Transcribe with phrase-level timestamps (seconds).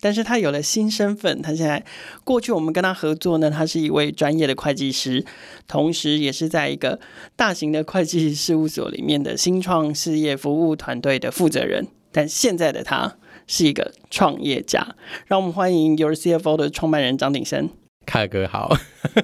[0.00, 1.84] 但是他有了新身份，他现在
[2.24, 5.24] 过去我们跟他合作呢，他是一位专业的会计师，
[5.68, 6.98] 同时也是在一个
[7.36, 11.86] 大型的会计事务所里面的新创事业服务团队的负责人。
[12.12, 17.70] 但现在的他是一个创业家，让我们欢迎 Your CFO 的创办人张鼎生。
[18.06, 18.74] 凯哥好，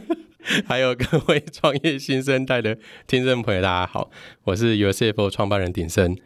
[0.69, 4.11] 还有各位创业新生代的听众朋友，大家好，
[4.45, 6.16] 我是 Your CFO 创办人鼎生。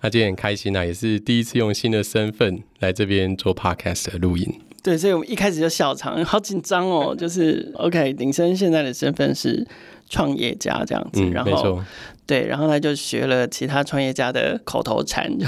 [0.00, 4.60] 那今天很开心啊，也是第一次用新的身份来这边做 podcast 的录音。
[4.80, 7.12] 对，所以我们一开始就笑场，好紧张哦。
[7.18, 9.66] 就是 OK，鼎生现在的身份是
[10.08, 11.82] 创业家这样子，嗯、然后
[12.24, 15.46] 对，然后他就学了其他创业家的口头禅， 就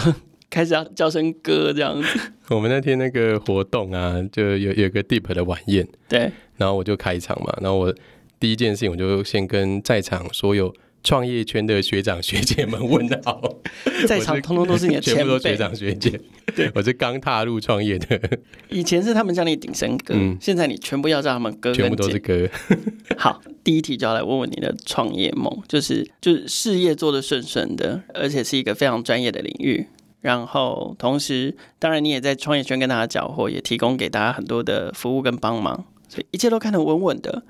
[0.50, 2.20] 开始要叫声哥这样子。
[2.50, 7.94] 我们那天那个活动啊，就有有个 deep 的晚宴，对，然后我就开场嘛，然后我
[8.41, 10.75] 第一件事情我就先跟在场所有。
[11.03, 13.43] 创业圈的学长学姐们问好，
[14.06, 16.20] 在场通通都是你的前辈，全部都学长学姐。
[16.55, 18.39] 对，我是刚踏入创业的。
[18.69, 22.48] 以前是他们叫你鼎生哥，嗯，现在你全部要叫他们哥，全部都是哥。
[23.17, 29.87] 好，第一题就要来问问你的创业梦，就是就是事业做得顺顺的，而且是一个非常专业的领域。
[30.21, 37.43] 然后同时，当然你也在创业圈跟大家搅和，也提供给大家很多的服务跟帮忙，所以一切都看得稳稳的，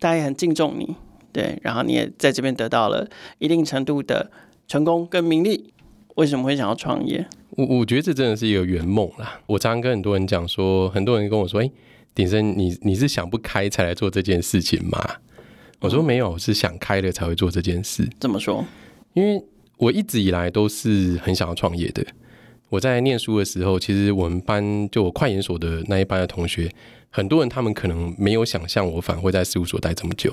[0.00, 0.96] 大家也很敬重你。
[1.36, 3.06] 对，然后你也在这边得到了
[3.38, 4.30] 一定程度的
[4.66, 5.70] 成功跟名利，
[6.14, 7.26] 为什么会想要创业？
[7.50, 9.38] 我我觉得这真的是一个圆梦啦。
[9.44, 11.70] 我常常跟很多人讲说，很多人跟我说：“哎，
[12.14, 14.98] 鼎生，你你是想不开才来做这件事情吗？”
[15.80, 18.64] 我说：“没有，我是想开了才会做这件事。”怎么说？
[19.12, 19.44] 因为
[19.76, 22.02] 我一直以来都是很想要创业的。
[22.70, 26.72] 我在念书的时候，其实我们班就我快研所的那一班的同学，
[27.10, 30.32] 很多人他们可能没有想象我反而会在事务所待这么久。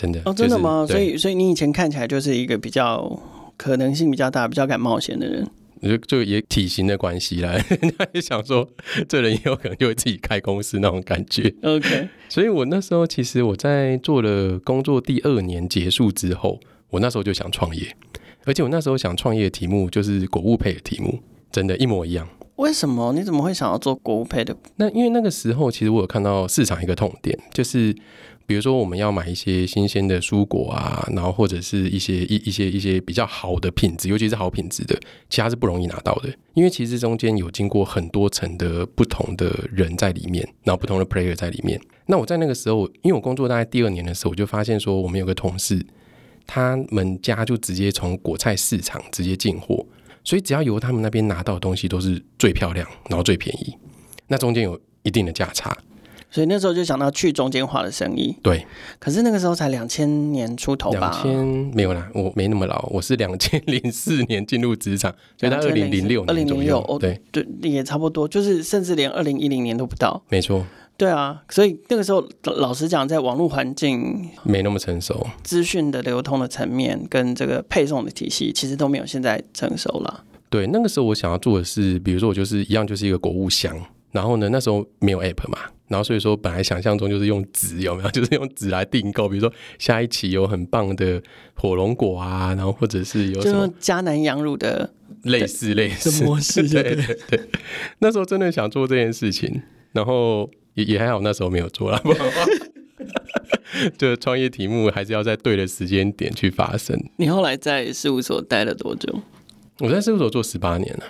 [0.00, 0.86] 真的哦，真的吗？
[0.88, 3.20] 就是、所以，所以你以前看起来就是一个比较
[3.58, 5.46] 可能性比较大、比较敢冒险的人。
[5.82, 8.66] 就就也体型的关系啦，人家也想说，
[9.06, 11.54] 这人也有可能就会自己开公司那种感觉。
[11.62, 17.94] OK，所以我那时候其实我在做了工作第二年结束之后，我那时候就想创业，
[18.46, 21.18] 而且我那时候想创业的题目就是国务配的题目，
[21.52, 22.26] 真的，一模一样。
[22.56, 23.12] 为什么？
[23.14, 24.56] 你怎么会想要做国务配的？
[24.76, 27.94] 那因为那个时候其实我有看到市场一个痛点，就是。
[28.50, 41.80] 比如说，我们要买一些新鲜的蔬果啊，然后或者是一些一一些一些比较好的品质，尤其是好品质的，其他是不容易拿到的，因为其实中间有经过很多层的不同的人在里面，然后不同的 player 在里面。
[42.06, 45.86] 那我在那个时候，因为我工作大概第二年的时候，我就发现说，我们有个同事，
[46.44, 49.86] 他们家就直接从果菜市场直接进货，
[50.24, 53.76] 所以只要由他们那边拿到的东西都是最漂亮，然后最便宜，
[54.26, 55.78] 那中间有一定的价差。
[56.30, 58.36] 所以那时候就想到去中间化的生意。
[58.42, 58.64] 对，
[58.98, 61.10] 可是那个时候才两千年出头吧？
[61.10, 66.98] 两千没有啦，我没那么老，我是两千零四年进入职场，所以他二零零六年左右。
[67.00, 70.22] 对对，也差不多，就是甚至连二零一零年都不到。
[70.28, 70.64] 没错。
[70.96, 80.24] 对啊，所以那个时候老实讲，在网络环境没那么成熟，资讯的流通的层面跟这个配送的体系，其实都没有现在成熟了。
[80.50, 83.74] 对，那个时候我想要做的是，比如说我就是一样，就是一个国物箱，
[84.10, 85.58] 然后呢，那时候没有 app 嘛。
[85.90, 88.10] 然后所以说，本来想象中就是用纸有没有？
[88.12, 91.20] 就是用纸来订购，比如说下一期有很棒的
[91.54, 94.88] 火龙果啊，然后或者是有什么迦南羊乳的
[95.24, 97.40] 类似类似模式，对对对，对。
[97.98, 102.00] 那时候真的想做这件事情，然后也也还好，那时候没有做了。
[103.98, 106.96] 就创业题目还是要在对的时间点去发生。
[107.16, 109.12] 你后来在事务所待了多久？
[109.80, 111.02] 我在事务所做十八年了。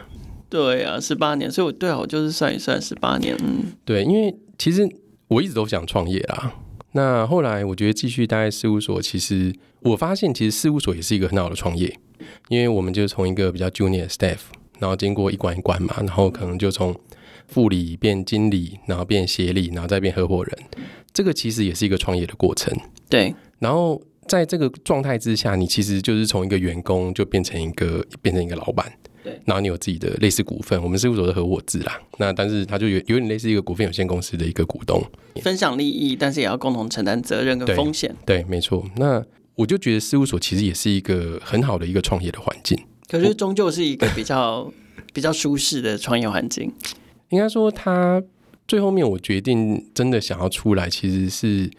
[0.49, 3.37] 对啊，十八年，所以我对啊，我就是算一算十八年。
[3.45, 4.34] 嗯，对，因为。
[4.60, 4.86] 其实
[5.27, 6.53] 我一直都想创业啦。
[6.92, 11.98] 那后来我觉得继续待在事务所，其实我发现其实事务所也是一个很好的创业，
[12.51, 14.36] 因为我们就从一个比较 junior staff，
[14.78, 16.95] 然后经过一关一关嘛，然后可能就从
[17.48, 20.59] 副理变经理，然后变协理，然后再变合伙人。
[21.15, 22.77] 这个其实也是一个创业的过程。
[23.09, 23.34] 对。
[23.60, 23.98] 然后
[24.28, 28.92] 在这个状态之下，你其实就是从一个员工就变成一个变成一个老板。
[29.30, 32.00] 对，然后你有自己的类似股份，我们事务所的合伙制啦。
[32.18, 35.03] 那但是它就有有点类似一个股份有限公司的一个股东，
[35.42, 38.15] 分享利益，但是也要共同承担责任跟风险。
[38.27, 38.84] 对，对，没错。
[38.97, 39.24] 那
[39.54, 42.78] 我就觉得事务所其实也是一个很好的一个创业的环境，
[43.09, 44.72] 可是终究是一个比较
[45.12, 46.72] 比较舒适的创业环境。
[47.28, 48.22] 应该说，他
[48.66, 51.71] 最后面我决定真的想要出来，其实是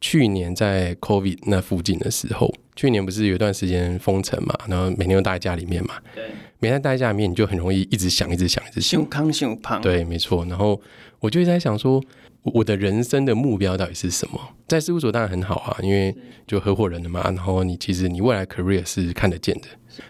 [0.00, 5.94] 去年在 COVID 那附近的时候，去年不是有一段时间封城嘛，然后每天都待在家里面嘛。
[6.14, 6.24] 对。
[6.62, 9.00] 每天待在家里面，你就很容易一直想，一直想，一直想。
[9.00, 9.82] 想康想胖。
[9.82, 10.44] 对，没错。
[10.44, 10.80] 然后
[11.18, 12.00] 我就在想说，
[12.42, 14.38] 我的人生的目标到底是什么？
[14.68, 16.14] 在事务所当然很好啊，因为
[16.46, 17.20] 就合伙人了嘛。
[17.24, 19.66] 然后你其实你未来 career 是看得见的，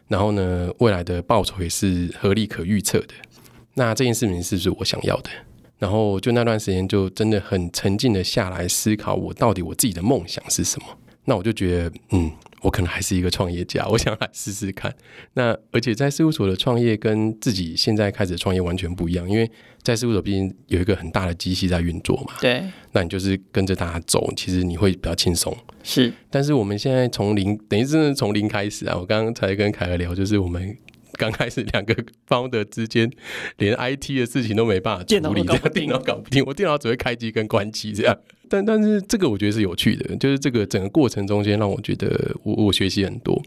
[0.08, 3.14] 然后呢，未来的报酬也是合理可预测的。
[3.72, 5.30] 那这件事情是不是我想要的？
[5.78, 10.86] 然后就那段时间就真的很沉静的下来思考，我到底我自己的梦想是什么？
[11.24, 12.30] 那我就觉得，嗯，
[12.62, 14.94] 我可能还是一个创业家， 我想来试试看。
[15.34, 19.50] 那而且在事务所的创业跟自己现在开始创业完全不一样，因为
[19.82, 22.34] 在事务所毕竟有一个很大的机器在运作嘛。
[22.40, 22.64] 对。
[22.92, 25.56] 那你就是跟着大家走，其实你会比较轻松。
[25.82, 26.12] 是。
[26.30, 28.96] 但是我们现在从零，等于是从零开始啊。
[28.96, 30.76] 我刚刚才跟凯儿聊，就是我们。
[31.22, 31.94] 刚开始两个
[32.28, 33.08] founder 之间，
[33.58, 38.18] 连 IT 的事情都没办法处理，这样电脑搞不定，我电脑只会开机跟关机这样。
[38.48, 43.40] 但但是这个我觉得是有趣的，就是这个整个过程中间让我觉得我我学习很多。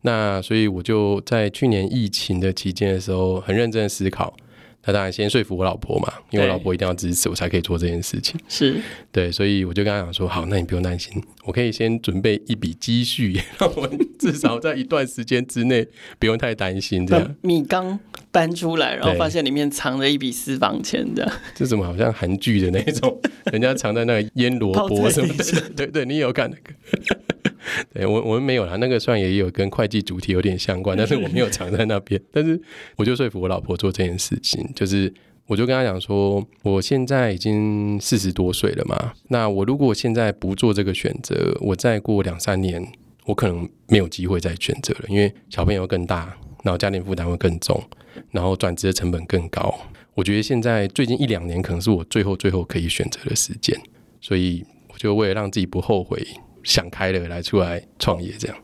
[0.00, 4.34] 那所以我就在去年疫情的期间的时候，很认真的思考。
[4.84, 8.38] 那当然先说服我老婆嘛，因为我老婆一定要支持我才可以做这件事情。
[8.48, 8.80] 是
[9.12, 13.88] 对，所以我就跟他讲说：好，那你不用担心，我可以先准备一笔积蓄， 让我
[14.18, 15.86] 至少在一段时间之内
[16.18, 17.36] 不用太担心这样。
[17.42, 17.98] 米缸
[18.30, 21.30] 搬出来，然后发现里面藏着一笔私房钱的。
[21.54, 23.20] 这怎么好像韩剧的那种，
[23.52, 25.44] 人家藏在那个腌萝卜什么的？
[25.44, 27.51] 对，对对，你有看那个？
[27.94, 32.20] 对我我们没有啦，那个算也有跟会计主题有点相关，但是我没有藏在那边。
[32.32, 32.60] 但是
[32.96, 35.12] 我就说服我老婆做这件事情，就是
[35.46, 42.84] 我就跟她讲说，我现在已经四十多岁了嘛，那我如果现在不做这个选择，我再过两三年，
[43.26, 47.82] 我可能没有机会再选择了，因为小朋友更大，然后家庭负担会更重，
[48.30, 49.74] 然后转职的成本更高。
[50.14, 53.78] 我觉得现在最近一两年可能是我最后最后可以选择的时间，
[54.20, 56.22] 所以我就为了让自己不后悔。
[56.64, 58.56] 想开了来出来创业，这样。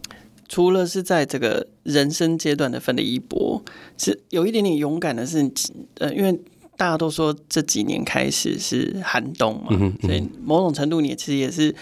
[0.49, 3.63] 除了是在这个人生阶段的奋力一搏，
[3.99, 5.51] 其实有一点点勇敢的是，
[5.97, 6.33] 呃，因为
[6.77, 11.75] 大家都说这几年开始是寒冬嘛，嗯嗯、所以某种程度你其实也是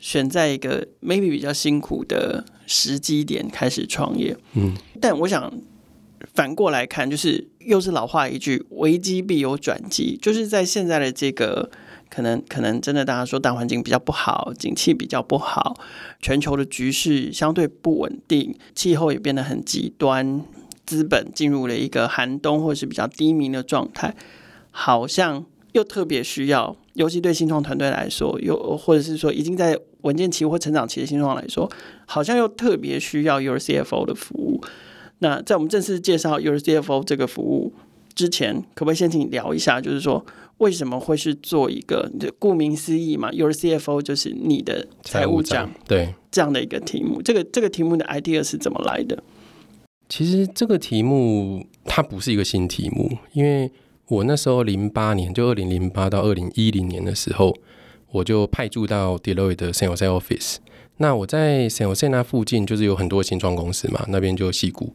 [0.00, 4.36] 选在一个 maybe 比较辛苦的时机点开始创业。
[4.54, 5.52] 嗯，但我想
[6.34, 11.70] 反过来看，就是又是老话一句，危机必有转机，就是在现在的这个。
[12.10, 15.76] 可能可能真的，大家说大环境比较不好，景气比较不好，
[16.20, 20.42] 全球的局势相对不稳定，气候也变得很极端，
[20.84, 24.14] 资本进入了一个寒冬或是比较低迷的状态，
[24.72, 31.70] 好像又特别需要，尤其对新创团队来说，又或者是说已经在稳健期或成长期的新创来说，
[32.06, 34.60] 好像又特别需要 URCFO 的服务。
[35.20, 37.72] 那在我们正式介绍 URCFO 这个服务
[38.14, 40.24] 之前，可不可以先请你聊一下，就是说。
[40.58, 42.06] 为什么会是做一个？
[42.20, 47.22] 就顾名思义嘛，Your CFO 就是你的财务长，财务长，对，这样的一个题目。
[47.22, 49.22] 这个这个题目的 idea 是怎么来的？
[50.10, 53.72] 其实这个题目它不是一个新题目，因为
[54.08, 57.56] 我那时候零八年，就二零零八到二零一零年的时候，
[58.10, 60.56] 我就派驻到 Deloitte 的 San Jose office。
[60.98, 64.92] 那我在 San Jose 那附近，就是有很多新创公司嘛，那边就戏谷。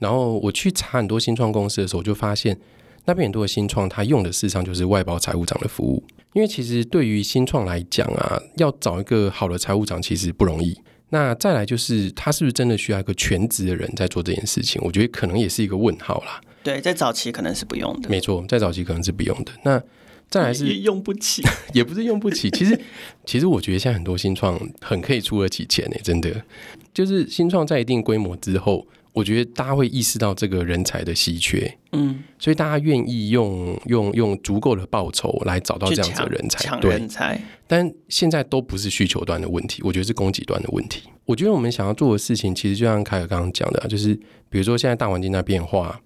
[0.00, 2.58] 然后我去查很多新创公司的时候，我就发现。
[3.06, 6.04] 那边很多的新创，它用的事实上就是外包财务长的服务。
[6.34, 10.78] 因为其实对于新创来讲啊，要找一个好的财务长其实不容易。
[11.08, 14.80] 那再来就是，他是不是真的需要一个全职的人在做这件事情？
[14.84, 16.42] 我觉得可能也是一个问号啦。
[16.62, 18.08] 对，在早期可能是不用的。
[18.10, 19.52] 没错，在早期可能是不用的。
[19.64, 19.82] 那
[20.28, 21.42] 再来是也用不起，
[21.72, 22.50] 也不是用不起。
[22.50, 22.78] 其实，
[23.24, 26.44] 其实我觉得现在很多新创很可以出得起钱诶、欸，真的。
[26.92, 28.86] 就是新创在一定规模之后。
[29.12, 37.36] 我觉得大家会意识到这个人才的稀缺，嗯，所以大家愿意用用用足够的报酬来找到这样子的人才，抢人才。
[37.36, 41.02] 对，但现在都不是需求端的问题，我觉得是供给端的问题。
[41.24, 44.14] 我觉得我们想要做的事情，其实就像凯尔刚刚讲的，就是
[44.48, 46.00] 比如说现在大环境在变化，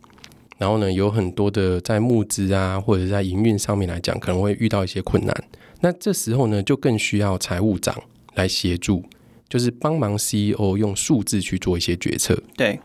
[0.56, 5.44] 然后呢，有很多的在募资啊，或者是在营运上面来讲，可能会遇到一些困难。
[5.80, 7.94] 那这时候呢，就更需要财务长
[8.34, 9.04] 来协助，
[9.48, 12.42] 就是帮忙 CEO 用数字去做一些决策。
[12.56, 12.80] 对。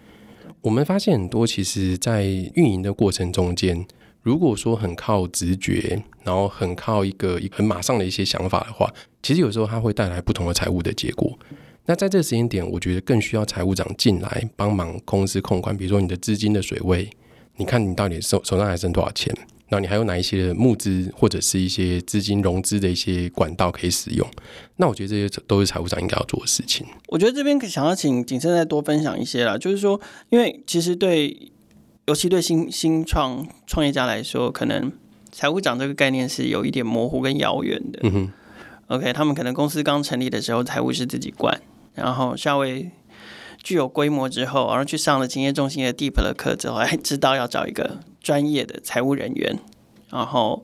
[0.62, 3.88] 我们发现很多，其实，在运营的过程中间，
[4.22, 11.39] 如果说很靠直觉，然后很靠一个很马上的一些想法的话，其实有时候它会带来不同的财务的结果。
[11.86, 17.10] 那在这个时间点，我觉得更需要财务长进来帮忙公司控管，比如说你的资金的水位，
[17.56, 19.34] 你看你到底手手上还剩多少钱。
[19.70, 24.28] 那你还有哪一些募资或者是一些资金融资的一些管道可以使用？
[24.78, 26.86] 那我觉得这些都是财务长应该要做的事情。
[27.08, 30.00] 我觉得这边想要请景琛再多分享一些啦，就是说，
[30.30, 31.52] 因为其实对，
[32.08, 34.92] 尤其对新新创创业家来说，可能
[35.32, 38.00] 财务长这个概念是有一点模糊跟遥远的。
[38.04, 38.32] 嗯哼。
[38.88, 41.62] OK，他们可能公司刚成立的时候，财务是自己管，
[41.94, 42.90] 然后稍微
[43.62, 49.58] 具有规模之后，然后去上了勤业中心的 Deep 的课之后，还，知道要找一个专业的财务人员，
[50.10, 50.62] 然后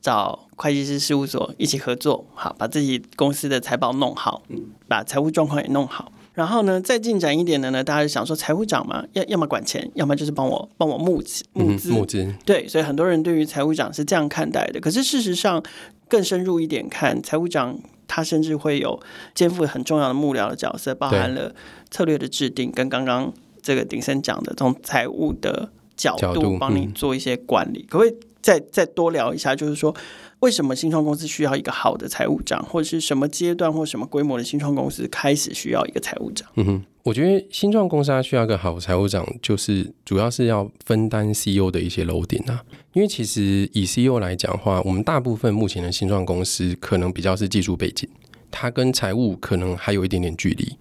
[0.00, 4.42] 找会计师事务所一起合作，好，把自己公司的财报弄好，
[4.88, 6.12] 把财务状况也弄好。
[6.32, 12.34] 然后呢，再进展一点的呢，大家就想说，财务长嘛，要要么管钱，要么就是帮我帮我募资募资募资。
[12.46, 14.80] 对，所以很多人对于财务长是这样看待的。
[14.80, 15.62] 可是事实上，
[16.08, 18.98] 更深入一点看，财务长他甚至会有
[19.34, 21.52] 肩负很重要的幕僚的角色，包含了
[21.90, 23.30] 策略的制定，跟刚刚
[23.60, 27.80] 这个鼎森讲的从财务的角度帮你做一些管理。
[27.80, 29.54] 嗯、可不可以再再多聊一下？
[29.54, 29.94] 就是说。
[30.40, 36.48] 为什么新创公司需要一个好的财务长，或者是什么阶段或什么规模的新创公司开始需要一个财务长？
[36.54, 42.64] 嗯哼，我觉得新创公司它需要一个好财务长，就是主要是要分担 CEO 的一些 loading 啊。
[42.94, 48.08] 因为其实以 CEO 来讲的话，我们大部分目前的新创公司可能比较是技术背景，
[48.50, 50.74] 它跟财务可能还有一点点距离。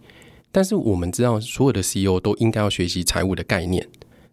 [0.54, 3.86] 但是我们知道，所有的 CEO 都应该要学习财务的概念。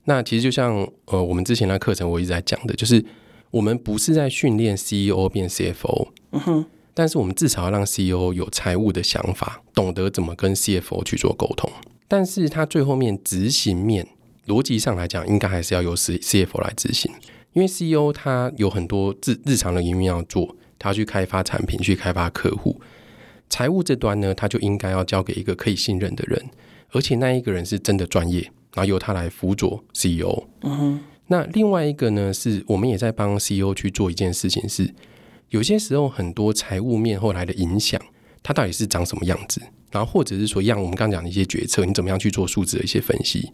[0.07, 3.05] 那其实就像呃，我们之前的课程我一直在讲的，就是。
[3.53, 11.71] 我们不是在训练 CEO 变 CFO，嗯哼，但是我们至少要让 CEO 有财务的想法，懂得怎么跟 CFO 去做沟通。
[12.09, 14.09] 但是他最后面执行面
[14.47, 17.11] 逻辑上来讲，应该还是要由 CFO 来执行，
[17.55, 22.79] 因为 CEO 他有很多日日常的营运要做，他要去开发产品，去开发客户。
[23.49, 26.51] 财务这端呢，他就应该要交给一个可以信任的人，
[26.91, 30.45] 而且那一个人是真的专业，然后由他来辅佐 CEO。
[30.63, 31.01] 嗯哼。
[31.29, 34.95] 那另外一个呢，是我们也在帮 CEO 去做一件事情是，
[35.49, 38.01] 有些时候很多财务面后来的影响，
[38.45, 43.51] 它到底是长什么样子，然后或者是说，像我们刚刚讲的一些决策，你怎么样去做数字的一些分析。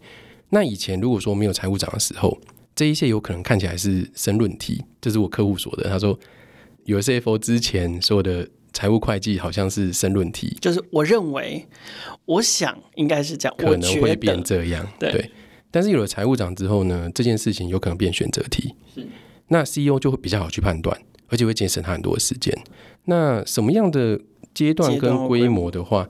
[0.49, 2.39] 那以前如果说没有财务长的时候，
[2.75, 5.89] 这一些有可能看起来是申论题，这是我客户说的。
[5.89, 6.17] 他说，
[6.85, 11.65] 有 CFO 之前所有的财务会计好像是申论题，就是我认为，
[12.25, 15.11] 我想应该是这样，可能会变这样，对。
[15.11, 15.31] 对
[15.71, 18.75] 但是有了财务长之后呢，这件事情有可能变选择题。
[18.93, 19.07] 是，
[19.47, 20.95] 那 CEO 就会比较好去判断，
[21.29, 22.55] 而且会节省他很多的时间。
[23.05, 24.21] 那什么样的
[24.53, 26.07] 阶段跟规模的话，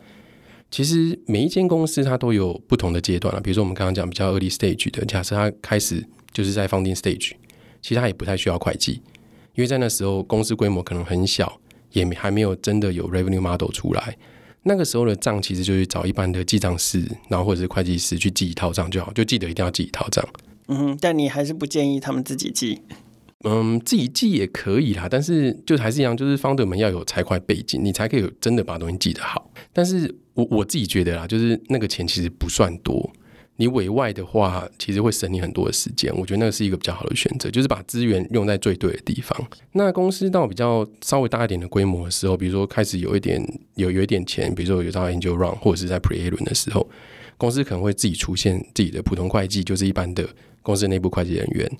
[0.70, 3.39] 其实每一间公司它都有不同的阶段了。
[3.39, 7.32] 比如说我们刚刚讲比较 early stage 的，假设它开始就是在 founding stage，
[7.82, 9.01] 其实它也不太需要会计，
[9.55, 11.62] 因为在那时候公司规模可能很小，
[11.93, 14.17] 也还没有真的有 revenue model 出来。
[14.63, 20.25] 那个时候的账其实就是找一般的记账师，然后或者是会计师去记一套账就好，就记得一定要记一套账。
[20.67, 22.81] 嗯，但你还是不建议他们自己记。
[23.43, 29.51] 嗯，自己记也可以啦，但是就还是一样，就是 founder 们要有财会背景，你才可以真的把东西记得好。
[29.73, 33.12] 但是我我自己觉得啦，就是那个钱其实不算多。
[33.55, 36.12] 你委外的话，其实会省你很多的时间。
[36.17, 39.39] 我觉得那个是一个比较好的选择，就是把资源用在最对的地方。
[39.74, 43.41] 那公司到比较稍微大一点的规模的时候，比如说开始有一点
[43.75, 46.89] 有有一点钱，比如说有到 Angel Round 或者是在 Pre-A 轮的时候，
[47.38, 50.27] 公司可能会自己出现自己的普通会计，就是一般的
[50.62, 51.72] 公司内部会计人员。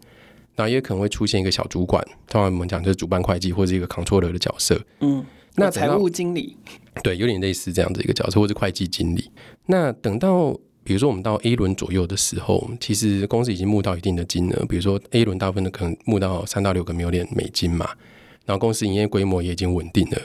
[0.56, 4.80] 那也可能会出现一个小主管，通常我们讲就是主办会计或者一个 Controller 的角色。
[5.00, 5.26] 嗯，
[5.56, 6.56] 那财务经理
[7.02, 9.32] 对，有点类似这样子一个角色，或者会计经理。
[9.66, 14.66] 那等到比如说，我们到 A 轮左右的时候，其实公司已经募到一定的金额。
[14.66, 17.90] 比如说 A 轮大部分的可能募到三到六个 million 美金嘛，
[18.46, 20.22] 然后公司营业规模也已经稳定了，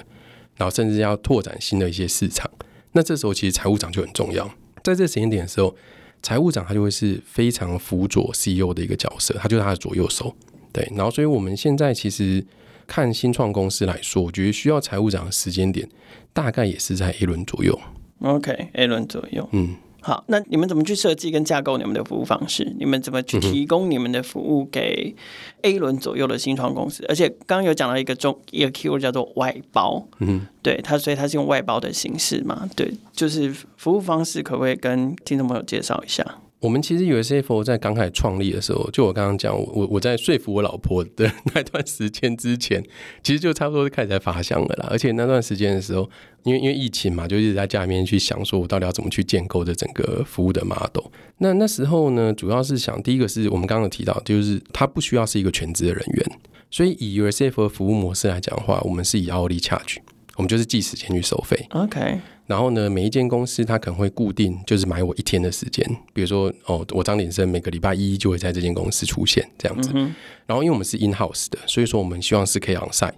[0.57, 2.51] 然后甚至要拓展新的一些市场。
[2.93, 4.51] 那这时候其实财务长就很重要。
[4.83, 5.75] 在这时间点的时候，
[6.23, 10.35] 财务长他就会是非常辅佐 CEO 的一个角色，他就是他的左右手。
[10.73, 12.45] 对，然后所以我们现在其实
[12.87, 15.89] 看新创公司来说，我觉得需要财务长的时间点
[16.33, 17.79] 大概也是在 A 轮左右。
[18.23, 19.77] OK，A 轮左右，嗯。
[20.01, 22.73] 好，那你们怎么去设计跟架构你们的服务方式？
[22.79, 25.15] 你们怎么去提供你们的服务给
[25.63, 27.05] A 轮左右的新创公司？
[27.09, 32.69] 而且刚刚有讲到一个中一个 keyword 叫做外包，嗯，对，它所以它是用外包的形式嘛？
[32.77, 36.25] 对，就是服务方式，可不可以跟听众朋友介绍一下？
[36.61, 42.83] 我们其实 USF 在刚开始创立的时候，就我刚刚讲，我我在说服我老婆的那段时间之前，
[43.23, 44.89] 其实就差不多是开始在发想了啦。
[44.91, 46.11] 而且那段时间的时候，
[46.43, 51.07] 因为因为疫情嘛，就一直在家里面去想，说我到底要怎么去建构这整个服务的 model。
[51.39, 56.27] 那那时候呢，主要是想，第一个是我们刚刚有提到，就是它不需要是一个全职的人员，
[56.73, 59.99] 所以以 USF 的服务模式来讲的话，我们是以 hourly charge，
[60.35, 61.67] 我们就是计时间去收费。
[61.71, 62.19] OK。
[62.49, 65.87] 然后呢，每一间公司它可能会固定，就是买我一天的时间。
[66.15, 69.91] 比如说，哦，我张鼎生每个礼拜一就会在这间公司出现这样子。
[69.95, 70.15] 嗯、
[70.47, 73.13] 然后，因为我们是 in house 的，所以说我们希望是可以 on site。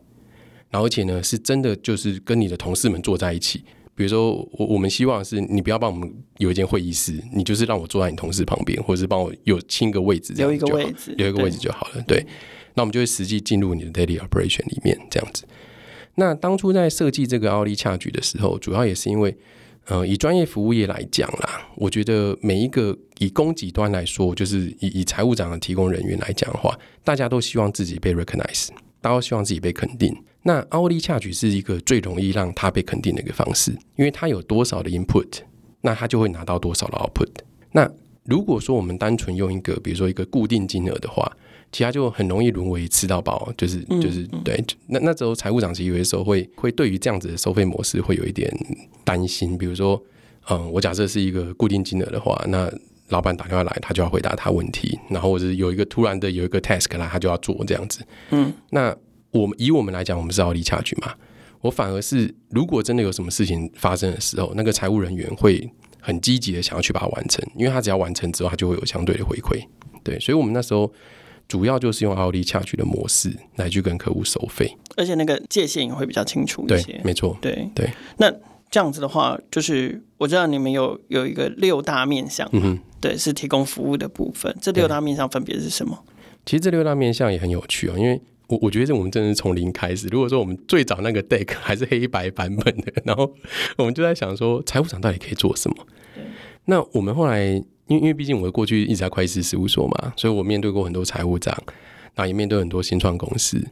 [0.69, 3.63] 然后，而且呢，是真的就是跟你的同事们坐在一起。
[3.95, 12.03] 比如说，我我们希望是你不要帮我们有一间会议室，你就是让我坐在你同事旁边，或者是帮我有清个位置，留一个位置，留一个位置就好了。
[12.03, 12.27] 对，
[12.75, 15.45] 那我们就会实际进入你的 daily operation 里面这样子。
[16.21, 19.35] 那当初在设计这个 hourly charge 的时候，主要也是因为。
[19.87, 28.69] 呃，以专业服务业来讲啦，我觉得每一个以供给端来说，就是以以财务长的提供人员来讲的话，大家都希望自己被 recognize，
[29.01, 30.15] 大家都希望自己被肯定。
[30.43, 35.39] 那 hourly charge 是一个最容易让他被肯定的一个方式，因为他有多少的 input，
[35.81, 37.31] 那他就会拿到多少的 output。
[37.73, 37.91] 那
[38.25, 41.37] 如果说我们单纯用一个，比如说一个固定金额的话，
[41.73, 44.61] 其他就很容易沦为吃到饱，就是就是对。
[44.89, 48.53] 那那时候财务长其实有的时候会会对于这样子的收费模式会有一点
[49.05, 50.03] 担心，比如说，
[50.49, 52.69] 嗯，我假设是一个固定金额的话，那
[53.11, 58.05] 老板打电话来，他就要回答他问题，然后或者有一个突然的有一个 task 来，他就要做这样子。
[58.31, 58.93] 嗯，那
[59.31, 61.15] 我们以我们来讲，我们是 hourly charge 嘛，
[61.61, 69.65] 我反而是如果真的有什么事情发生的时候，那个财务人员会很积极的想要去把它完成，因为他只要完成之后，他就会有相对的回馈。
[70.03, 70.93] 对，所以我们那时候。
[71.51, 76.93] 主要就是用 hourly charge 的模式来去跟客户收费，而且那个界限也会比较清楚一些。
[76.93, 77.37] 对，没错。
[77.41, 77.91] 对对。
[78.19, 78.33] 那
[78.71, 84.57] 这样子的话，就是我知道你们有有一个六大面向，嗯哼，对，是提供服务的部分。
[84.63, 86.05] 这六大面向分别是什么？
[86.47, 90.07] 其实这六大面向也很有趣哦，因为我我觉得我们真的是从零开始。
[90.07, 93.35] 如果说我们最早那个 deck 还是黑白版本的，然后
[93.77, 95.85] 我们就在想说，财务长到底可以做什么？
[96.15, 96.23] 对。
[96.67, 97.61] 那我们后来。
[97.91, 101.55] 因为因为毕竟我过去一直在会计师事务所嘛，所以我面对过很多财务长，
[102.15, 103.63] 那也面对很多新创公司。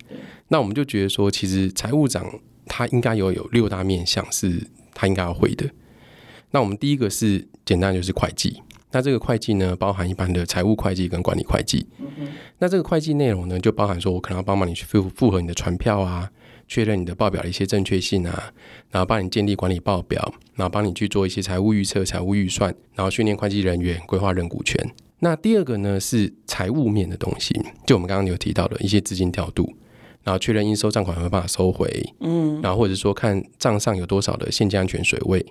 [0.49, 2.27] 那我们就觉得说，其实财务长
[2.67, 5.71] 他应该有有六大面向是他应该要会的。
[6.51, 8.61] 那我们第一个是简单就是会计，
[8.91, 11.87] 那这个会计呢，包含一般的财务会计跟管理会计。
[12.59, 16.29] 那这个会计内容呢，就包含说我可能要帮忙你去复复核你的传票啊。
[16.69, 18.53] 确认你的报表的一些正确性啊，
[18.91, 24.79] 然后帮你建立管理报表，然后帮你去做一些财务预测、财务预算，然后训练会计人员、规划认股权。
[25.21, 29.69] 那第二个呢是财务面的东西，就我们刚刚有提到的一些资金调度，
[30.23, 35.45] 然后确认应收账款有没有办法收回，嗯，然后或者说看账上有多少的现金安全水位，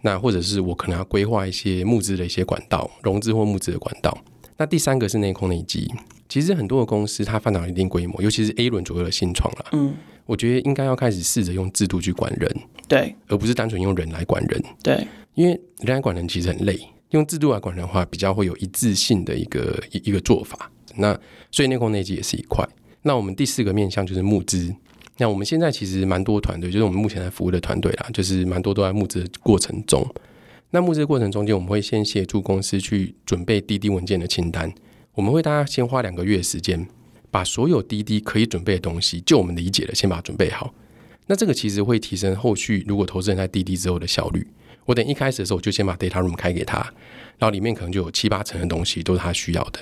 [0.00, 4.16] 那或者是我可能要规划一些募资的一些管道，融资或募资的管道。
[4.56, 5.92] 那第三个是内控内机，
[6.28, 9.94] 其实很多的公司它发展到一定规模，尤其是 A 轮左右的新创啦，嗯。
[10.26, 12.56] 我觉得应该要开始试着用制度去管人，
[12.88, 16.78] 对，而不是单纯用人来管人，对，因为人来管人其实很累，
[17.10, 20.70] 用制度来管人的话，比较会有一致性的一个一一个做法。
[20.96, 21.18] 那
[21.50, 22.66] 所以内控内机也是一块。
[23.02, 24.74] 那我们第四个面向就是募资。
[25.18, 30.06] 那我们现在其实蛮多团队，就是我们目前在服务的团队啦，就是蛮多都在募资的过程中。
[30.70, 34.72] 那募资的过程中间，我们会先协助公司去准备滴滴文件的清单，
[35.14, 36.86] 我们会大家先花两个月时间。
[37.32, 40.72] 把所有滴滴可以准备的东西，就我们理解的，先把它准备好。
[41.26, 44.46] 那这个其实会提升后续如果投资人在滴滴之后的效率。
[44.84, 46.78] 我等一开始的时候，我就先把 data room 开给他，
[47.38, 49.80] 然后里面可能就有七八成的东西都是他需要的。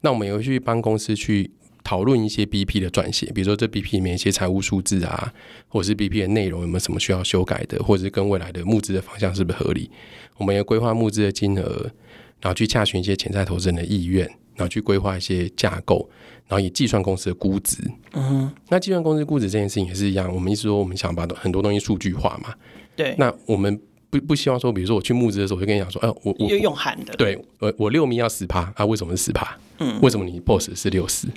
[0.00, 1.48] 那我们也会去帮公司去
[1.84, 5.32] 讨论一些 BP 的撰写，比如说这 BP 里面一些财务数字啊，
[5.68, 9.88] 或者是 BP 的内容有没有什么需要修改的，或者是跟未来的募资的方向是不是合理？
[10.36, 11.90] 我们也规划募资的金额，
[12.40, 14.28] 然后去洽询一些潜在投资人的意愿。
[14.58, 16.10] 然后去规划一些架构，
[16.48, 17.76] 然后也计算公司的估值。
[18.14, 20.34] 嗯哼，那计算公司估值这件事情也是一样。
[20.34, 22.54] 我们一直说，我们想把很多东西数据化嘛。
[22.96, 23.14] 对。
[23.18, 23.80] 那我们
[24.10, 27.14] 不不希望说，比如说我去募资的时候，我就跟你讲说，哎、呃，我我用喊的。
[27.14, 28.84] 对，我我六米要十趴啊？
[28.84, 29.56] 为什么是十趴？
[29.78, 31.28] 嗯，为什么你 boss 是六十？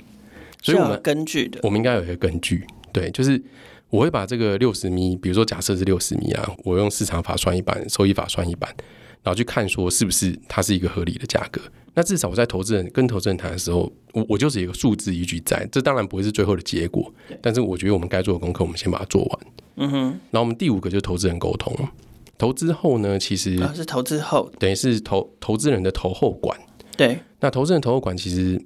[0.62, 2.64] 所以我们根据的，我们应该有一个根据。
[2.92, 3.42] 对，就是
[3.90, 8.74] 我会把这个六十米，比如说假设是六十米啊，我用市场法算一半，收益法算一半，
[9.22, 11.60] 然后去看说是不是它是一个合理的价格。
[11.94, 19.38] 那至少我在投资人跟投资人谈的时候，我我就是一个数字依据在，这当然不会是最后的结果，但是我觉得我们该做的功课，我们先把它做完。
[19.76, 20.02] 嗯哼。
[20.30, 21.74] 然后我们第五个就是投资人沟通，
[22.38, 26.58] 投资后呢，其实、啊、是投资后，等于是投投资人的投后管。
[26.96, 27.18] 对。
[27.40, 28.62] 那投资人投后管其实。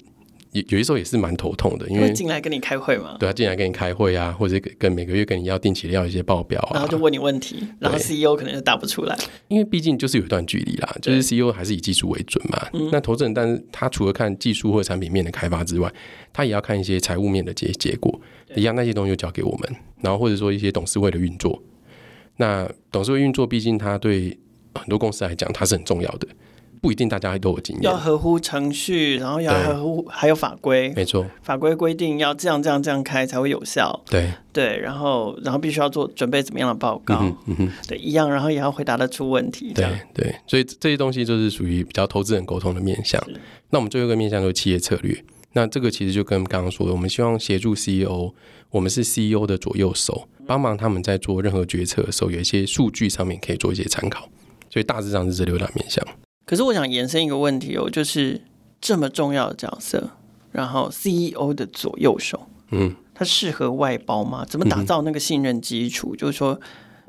[0.57, 9.17] 有有些时候也是蛮头痛的，因为进来跟你开会嘛，对啊，进来跟你开会啊，或者跟每个月跟你要定期的要一些报表啊，然后就问你问题，然后 CEO 可能就答不出来，
[9.49, 12.67] 因为毕竟就是有一段距离啦，就是 CEO 还是以技术为准嘛。
[12.91, 15.93] 那投资人，但是他除了看技术或产品面的开发之外，
[16.33, 18.21] 他也要看一些财务面的结结果，
[18.55, 21.63] 一样那些东西就交给我们，然后或者说一些董事会的运作。
[22.37, 24.39] 那董事会运作，毕竟他对
[24.75, 26.29] 很多公司来讲，它是很重要的。
[26.87, 34.31] 不一定大家都有经验，要合乎程序，然后要合乎还有法规，没错，法规规定要这样这样这样开才会有效，对。
[34.53, 43.21] 对，然后然后必须要做准备怎么样的报告，嗯嗯哼，对，一样，然后也要回答得出问题，对对，所以这些东西就是属于比较投资人沟通的面向。
[43.71, 48.33] 那我们最后一个面向就是企业策略，那这个其实就跟刚刚说的，我们希望协助 CEO，
[48.71, 54.29] 我们是 CEO 的左右手，帮忙他们在做任何决策的时候，有一些数据上面可以做一些参考，
[54.71, 56.03] 所以大致上是这六大面向。
[56.47, 58.41] 可是我想延伸一个问题哦，就是
[58.81, 60.11] 这么重要的角色，
[60.53, 64.47] 然后 CEO 的左右手，嗯，他适合外包吗？
[64.49, 66.15] 怎么打造那个信任基础？
[66.15, 66.59] 嗯、就是说，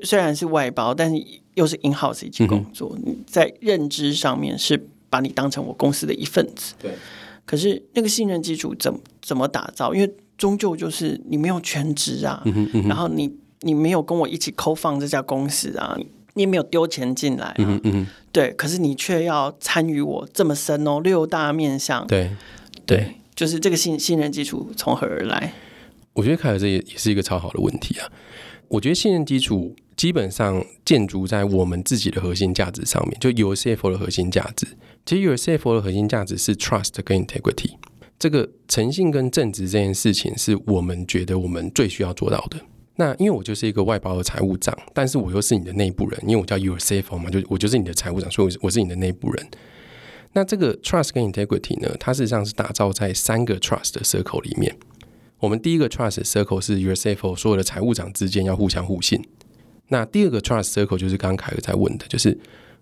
[0.02, 1.24] 虽然是外包，但是
[1.54, 6.74] 又是 in house 一起工作，嗯、你在认知上面是把你当成我公司的一份子。
[6.82, 6.92] 对。
[7.46, 9.94] 可是那个信任基础怎么怎么打造？
[9.94, 15.96] 因为终究就是你没有全职啊，嗯嗯、然后你你没有跟我一起 co-found 这家公司啊，
[16.38, 18.54] 你也没有丢钱进来啊，嗯嗯、对。
[18.54, 22.30] 可是你却要参与我这么深哦，六大面向，对
[22.86, 25.52] 对，对，就是这个信信任基础从何而来？
[26.14, 28.08] 我觉得凯尔这也也是一个超好的问题啊。
[28.70, 34.68] 我觉得信任基础基本上建筑在我们自己的核心价值上面，就 UCFO 的核心价值。
[35.06, 37.72] 其实 UCFO 的核心价值是 trust 跟 integrity。
[38.20, 42.58] 这个诚信跟正直这件事情，是我们觉得我们最需要做到的。
[42.98, 49.48] 那因为我就是一个外包的财务长，但是我又是你的内部人，因为我叫 your CFO 嘛，就我就是你的财务长，所以我是你的内部人。
[50.34, 54.76] 那这个 trust 跟 integrity 呢，它事实上是打造在三个 trust 的 circle 里面。
[55.40, 59.24] 我们第一个 trust circle 是 your CFO 所有的财务长之间要互相互信。
[59.90, 62.38] 那第二个 trust circle 就是刚刚凯尔在问的，就是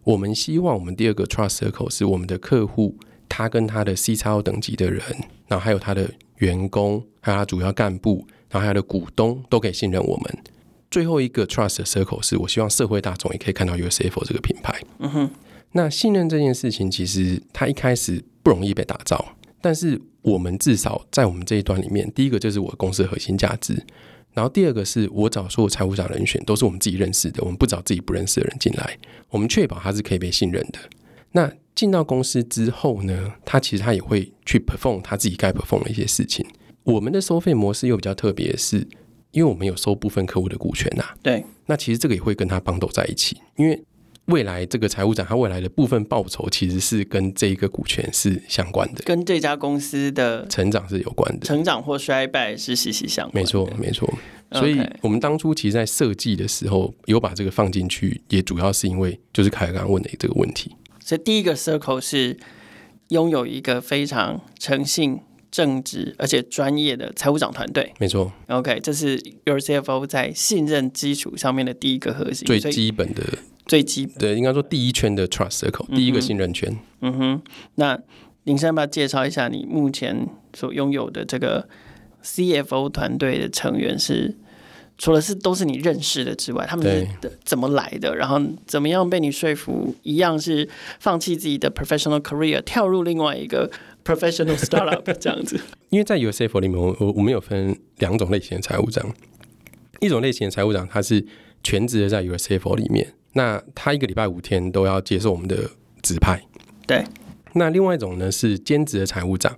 [0.06, 2.98] 我们希望我们第二个 trust circle 是我们的客户，
[3.28, 5.02] 他跟他的 CXO 等级的人，
[5.48, 10.38] 然后还有他的员工，还有他主要干部，然后他的股东都可以信任我们。
[10.90, 14.74] 最后一个 trust circle 是我希望社会大众也可以看到 UCFO 这个品牌。
[15.00, 15.30] 嗯哼，
[15.74, 19.36] 那信任这件事情其实它一开始不容易被打造。
[19.60, 23.86] 但是我们至少在我们这一端里面，第一个就是我公司的核心价值，
[24.32, 28.98] 然后第二个是我找所有财务长人选都是我们自己认识的，我们不找自己不认识的人进来，
[29.32, 30.80] 我们确保他是可以被信任的。
[31.34, 36.46] 那进到公司之后呢，他其实他也会去 perform 他自己该 perform 的一些事情。
[36.86, 38.88] 我们的收费模式又比较特别，是
[39.32, 41.16] 因为我们有收部分客户的股权呐、啊。
[41.22, 43.84] 对，那其实这个也会跟他 bundle 在一起，因为。
[44.30, 53.40] 未来这个财务长他未来的部分报酬其实是跟这一个股权是相关的，跟这家公司的成长是有关的，成长或衰败是息息相关的。
[53.40, 54.12] 没错，没错。
[54.54, 60.76] 所以我们当初其实，在设计的时候有把这个放进去，也主要是因为就是凯刚问的这个问题。
[61.00, 62.36] 所以第一个 circle 是
[63.10, 65.20] 拥有一个非常诚信、
[65.56, 67.94] 正直而且专业的财务长团队。
[67.98, 68.30] 没错。
[68.48, 69.16] OK，这是
[69.46, 73.24] Your CFO 在信任基础上面的第一个核心，最基本的。
[73.66, 76.78] 最基本对，应该说第一圈的 trust circle，第一个信任圈。
[77.00, 77.42] 嗯哼，
[77.76, 77.98] 那
[78.44, 81.70] 林生要不要介绍一下你目前所拥有的这个
[82.22, 84.36] CFO 团队的成员是？
[84.98, 88.16] 除了是都是你认识的之外，他们是怎么来的？
[88.16, 89.94] 然后怎么样被你说服？
[90.04, 93.70] 一样是放弃自己的 professional career，跳入另外一个
[94.06, 95.60] professional startup 这样子？
[95.90, 99.14] 因为在 UCFO 里面，我我们有分两种类型的财务长，
[100.00, 101.26] 一种类型的财务长他是
[101.64, 103.14] 全职的在 UCFO 里面。
[103.34, 105.70] 那他一个礼拜五天都要接受我们的
[106.02, 106.42] 指派，
[106.88, 107.04] 对。
[107.54, 109.58] 那另外一种呢是兼职的财务长，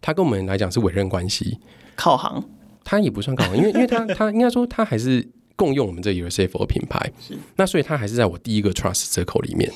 [0.00, 1.58] 他跟我们来讲是委任关系，
[1.96, 2.44] 靠行。
[2.84, 7.34] 他也不算靠行，因为 因为他他应该说他还是共用我们这个 UCFO 的品牌，是。
[7.56, 9.72] 那所以他还是在我第一个 Trust Circle 里面。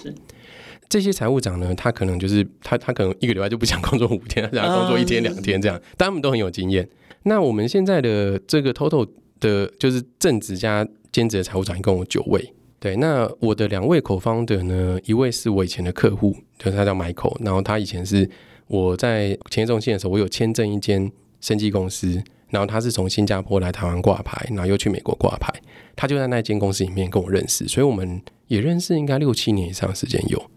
[0.91, 6.87] 这些财务长呢，他可能就是他他可能一个礼拜就不想工作五天，他想工作一天两天这样，但他们都很有经验。
[7.23, 12.53] 那我们现在的这个 Total 的就是正职加兼职的财务长一共有九位。
[12.81, 18.29] 对，那我的两位口方的呢，一位是我以前的客户，就是他叫 Michael，然后他以前是
[18.67, 25.53] 我在企业中心的时候，我有签证一间生技公司，然后他是从新加坡来台湾挂牌，然后又去美国挂牌，
[25.95, 30.51] 他就在那间公司里面跟我认识，所以我们也认识应该六七年以上时间有，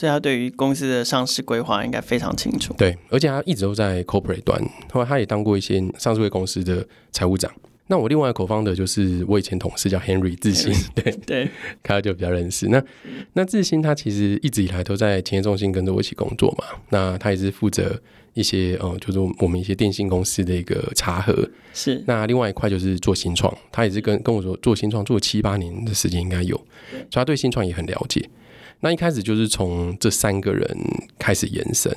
[0.00, 2.72] 所以他对于公司的上市规划应该非常清楚。
[2.78, 4.58] 对，而且他一直都在 corporate 端，
[4.90, 6.82] 后来他也当过一些上市公司的
[7.12, 7.52] 财务长。
[7.88, 11.50] 那我另外一个 co-founder 就是我以前同事叫 Henry 智新， 对对，
[11.84, 12.66] 他就比较认识。
[12.68, 12.82] 那
[13.34, 16.64] 那智新他其实一直以来都在企业中心跟着我一起工作嘛。
[16.88, 18.00] 那他也是负责
[18.32, 21.46] 一些呃，就是我们一些电信公司的一个查核。
[21.74, 22.02] 是。
[22.06, 26.64] 那另外一块就是做新创，他也是跟跟我说做新创做了七八年的时间应该有，所
[27.02, 28.26] 以他对新创也很了解。
[28.80, 30.66] 那一开始就是从这三个人
[31.18, 31.92] 开始延伸。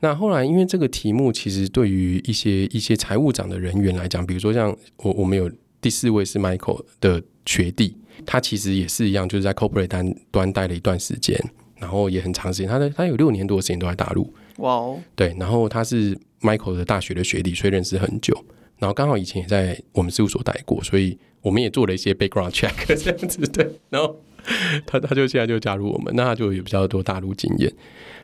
[0.00, 11.38] 那后来，因为这个题目其实对于一些一些财务长的人员来讲，比如说像我我们有第四位是 Michael 的学弟，他其实也是一样，就是在 Corporate 端端待了一段时间，
[11.76, 14.32] 然后也很长时间，他的他有六年多的时间都在大陆。
[14.56, 18.34] 哇哦，对，然后他是 Michael 的大学的学弟，所以认识很久，
[18.78, 24.16] 然后刚好以前也在我们事务所待过，所以我们也做了一些 background check 这样子，对，然后
[24.86, 27.72] 他他就现在就加入我们，那他就有比较多大陆经验。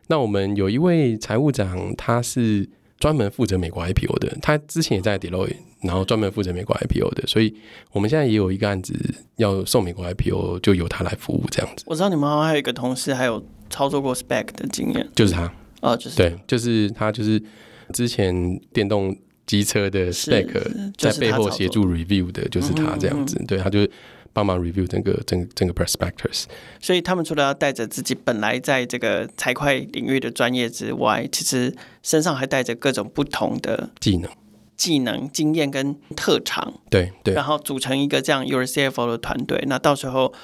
[0.09, 2.69] 那我们有一位财务长，他是
[3.01, 7.53] 专门负责美国 IPO 的，他之前也在 Deloitte，然后专门负责美国 IPO 的，所以
[7.91, 8.95] 我们现在也有一个案子
[9.37, 11.85] 要送美国 IPO，就由他来服务这样子。
[11.89, 17.43] 我知道你们好像还有一个同事，还有操作过 Spec 的经验，就是他，哦，就是对，就是他，就是
[17.93, 20.49] 之前电动机车的 spec
[20.97, 23.87] 在背后协助 review 的，就是他这样子，对，他就。
[24.37, 26.45] 帮忙 review 整个整整个 prospectus。
[26.79, 34.31] 所以他们除了要带着自己本来在这个财会领域的专业之外，其实身上还带着各种不同的技能、
[34.77, 36.75] 技能、经验跟特长。
[36.91, 39.65] 对对，然后组成一个这样 Your CFO 的团队。
[39.67, 40.35] 那到时候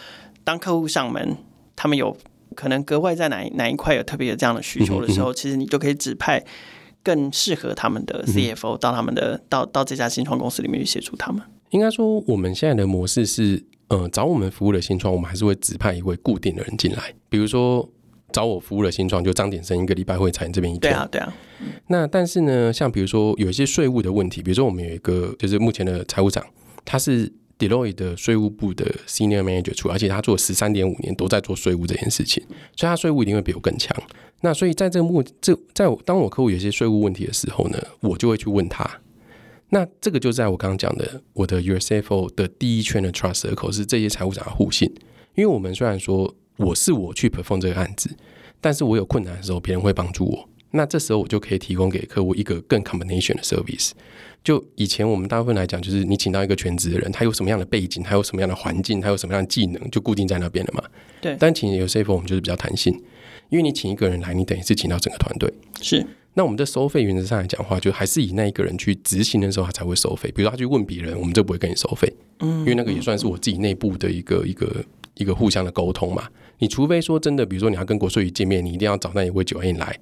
[0.42, 1.37] 当客户上门，
[1.76, 2.16] 他们有
[2.57, 6.42] 可能格外在哪哪一块有特别有这样的需求的时候，嗯、其实你就可以指派
[7.02, 11.42] 更适合他们的 CFO 到他们的、嗯、到到这家新创公司里面去协助他们。
[11.70, 17.12] 应该说，我们现在的模式是，呃，找我们服务的新创，我们还是会指派一位固定的人进来。
[17.28, 17.87] 比如说，
[18.33, 20.90] 找我服务的新创，就张鼎生一个礼拜会采这边一天。
[20.90, 21.35] 对啊，对啊。
[21.88, 26.42] 那但是呢，像比如说有一些税务的问题，比如说我们有一个就是目前的财务长，
[26.87, 32.42] 他是 Deloitte 的税务部的 Senior Manager 出，而且他做十三点五年都在做税务这件事情，
[32.74, 33.94] 所以他税务一定会比我更强。
[34.40, 38.90] 那所以在这个目这在我当我客户有些税务问题的时候呢，我就会去问他。
[39.74, 44.87] 那这个就在我刚刚讲的我的 CFO 的第一圈的 Trust Circle 是这些财务长的互信，
[45.35, 48.14] 因为我们虽然说我是我去 perform 这个案子，
[48.61, 50.46] 但是我有困难的时候，别人会帮助我。
[50.72, 53.92] 那这时候我就可以提供给客户一个更 combination 的 service。
[54.44, 60.85] 就以前我们大部分来讲，就是你请到一个全职的人，他有什么样的背景，他有什么样的环境，他有什么样的技能，就固定在那边了嘛。
[61.22, 61.35] 对。
[61.40, 62.92] 但请 CFO 我们就是比较弹性，
[63.48, 65.50] 因为你请一个人来，你等于是请到整个团队。
[65.80, 66.06] 是。
[66.35, 70.33] 那我们的收费原则上来讲的话，就还是以那一个人去执行的时候，他才会收费。
[70.33, 74.83] 比如说他去问别人，我们就不会跟你收费，嗯，因为那个也算是我自己内部的一个一个
[75.14, 76.27] 一个互相的沟通嘛。
[76.59, 79.99] 你除非说真的，比如说你要跟国税局见面，你一定要找那一位九 A 来，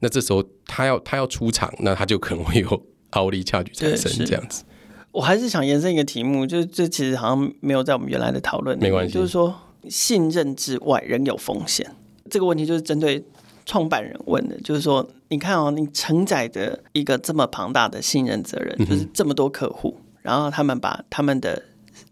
[0.00, 2.68] 那这时候他要他要出场，那他就可能会有
[3.12, 4.64] hourly charge 产生这样子。
[5.12, 9.54] 我还是想延伸一个题目，就是这其实好像没有在我们原来的讨论没关系，就是说
[9.88, 11.90] 信任之外仍有风险。
[12.28, 13.24] 这个问题就是针对。
[13.70, 21.62] 创办人问的，就是说，你看哦，你承载着一个这么庞大的信任责任，就是这么多客户，然后他们把他们的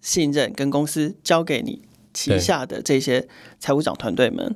[0.01, 1.83] 信任跟公司交给你
[2.15, 3.27] 旗下的这些
[3.59, 4.55] 财务长团队们，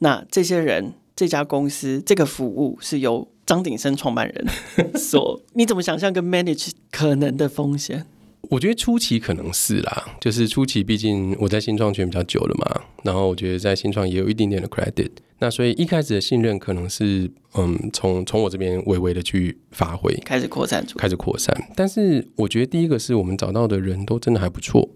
[0.00, 4.46] 那这些人、这家公司、这个服务是由张鼎生创办人
[4.94, 8.04] 所， 你怎么想象跟 manage 可能的风险？
[8.50, 15.08] 我觉得初期可能是啦，就是初期，毕竟我在新创圈比较久了嘛，然后我觉得在新创也有一点点的 credit，
[15.38, 21.56] 那所以一开始的信任可能是嗯，从从我这边微微的去发挥，开始扩散，开始扩散。
[21.76, 24.88] 但是我觉得第一个是我们找到的人都真的还不错，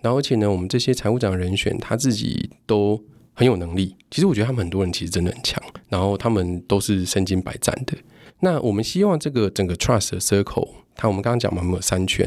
[0.00, 3.96] 然后而且呢，我们这些财务长人选他自己都很有能力。
[4.10, 7.98] 其实我觉得他们很多人其实真的很强，然后他们都是身经百战的。
[8.40, 12.26] 那我们希望这个整个 trust 的 circle，它我们刚刚讲嘛，我们有三圈。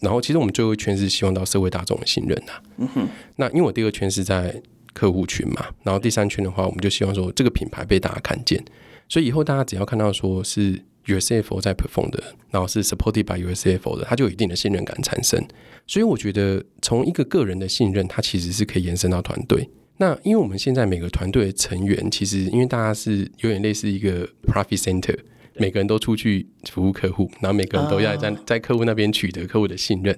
[0.00, 2.62] 然后，其实我们最后一圈是希望到社会大众的信任呐、啊。
[2.78, 3.08] 嗯哼。
[3.36, 4.60] 那因为我第二圈是在
[4.94, 8.64] 客户群嘛，然后第三圈的话，我们就希望说这个品牌被大家看见。
[9.08, 15.44] 所以以后大家只要看到说是 USFO 在 perform 的，然后是 supported by USFO 的，它就有一定的信任感产生。
[15.86, 19.68] 所以我觉得从一个个人的信任，它其实是可以延伸到团队。
[19.98, 25.18] 那因为我们现在每个团队的成员，其实因为大家是有点类似一个 profit center。
[25.56, 30.16] 每个人都出去服务客户，然后每个人都要在在客户那边取得客户的信任，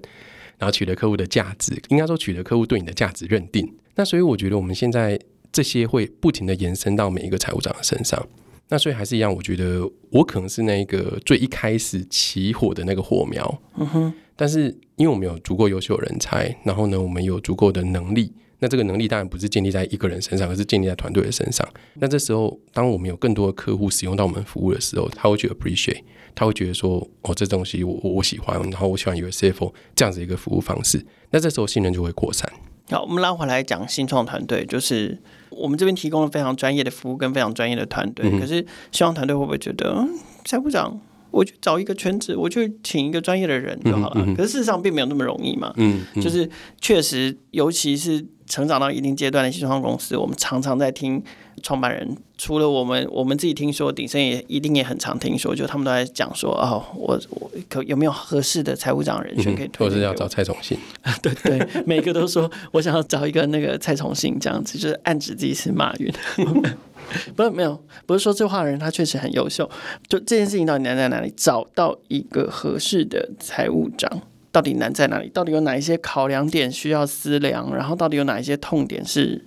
[0.58, 3.72] 然后取得客户的价值，应该说取得客户对你的价值认定。
[3.94, 5.18] 那所以我觉得我们现在
[5.50, 8.26] 这些会不停的延伸到每一个财务长的身上。
[8.68, 13.62] 那所以还是一样，我觉得我可能是那个最一开始起火的那个火苗。
[13.76, 14.14] 嗯哼。
[14.34, 18.32] 但是因为我们有足够优秀的人才，然后呢，我们有足够的能力。
[18.62, 21.68] 那这个能力当然不是建立在一个人身上，而是建立在团队的身上。
[21.94, 26.00] 那这时候，当我们有更多的客户使用到我们服务的时候，他会觉得 appreciate，
[26.32, 31.04] 他会觉得说，哦，这东西我我喜欢，然后我喜欢有 CFO 这样子一个服务方式。
[31.30, 32.48] 那这时候信任就会扩散。
[32.88, 35.18] 好，我们拉回来讲新创团队，就是
[35.50, 38.30] 我们这边提供了非常专业的服务跟非常专业的团队。
[38.30, 38.58] 嗯、可是
[38.92, 40.06] 新创团队会不会觉得，
[40.44, 41.00] 蔡部长？
[41.32, 44.22] 我去找一个全职，我去请一个专业的人就好了。
[44.24, 45.72] 嗯嗯、可是事实上并没有那么容易嘛。
[45.76, 46.48] 嗯，嗯就是
[46.80, 51.22] 确实，尤其是成长到一定阶段的新创公司，我们常常在听
[51.62, 59.88] 创办人，除了我们我们自己听说，鼎盛也一定也很常听说，就他们都在讲说，哦，我我可有没有合适的财务长人选可以推荐？
[59.88, 60.78] 或者是要找蔡崇信？
[61.22, 66.12] 对对，每个都说我想要找一个那个蔡崇信这样子，就是暗指自己是马云。
[67.36, 69.68] 不是没有，不是说这话的人他确实很优秀。
[70.08, 71.30] 就这件事情到底难在哪里？
[71.36, 74.10] 找到一个合适的财务长
[74.50, 75.28] 到底难在哪里？
[75.28, 77.74] 到底有哪一些考量点需要思量？
[77.74, 79.44] 然后到底有哪一些痛点是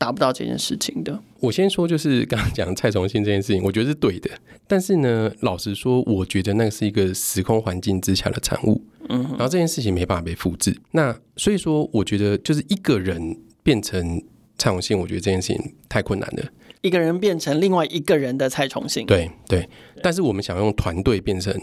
[0.00, 1.20] 达不到这件事情的？
[1.40, 4.30] 我先说，就是 刚刚讲蔡崇信这件事情，我觉得是对的。
[4.66, 8.82] 但是呢，老实说，我觉得那个是一个时空环境之下的产物。
[9.10, 10.74] 嗯，然后这件事情没办法被复制。
[10.92, 14.18] 那所以说，我觉得就是一个人变成
[14.56, 16.44] 蔡崇信，我觉得这件事情太困难了。
[16.80, 19.68] 一个人变成另外一个人的蔡崇信，对对，
[20.02, 21.54] 但是我们想用团队变成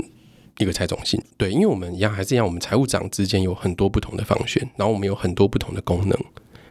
[0.60, 1.20] 一个蔡崇信。
[1.38, 6.16] 对，因为我们一样还是一样，我们财务长之间有很多不同的方选，然后我们有很多不同的功能。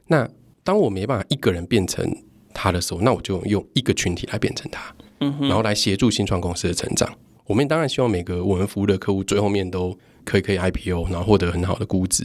[0.06, 0.28] 那
[0.66, 2.04] 当我没办法一个人变成
[2.52, 7.08] 他的时候，那我就用一个群体来变成他，嗯，然后来协助新创公司的成长。
[7.46, 12.24] 我们当然希望每个我们服务的客户最后面都可以可以 IPO，然后获得很好的估值，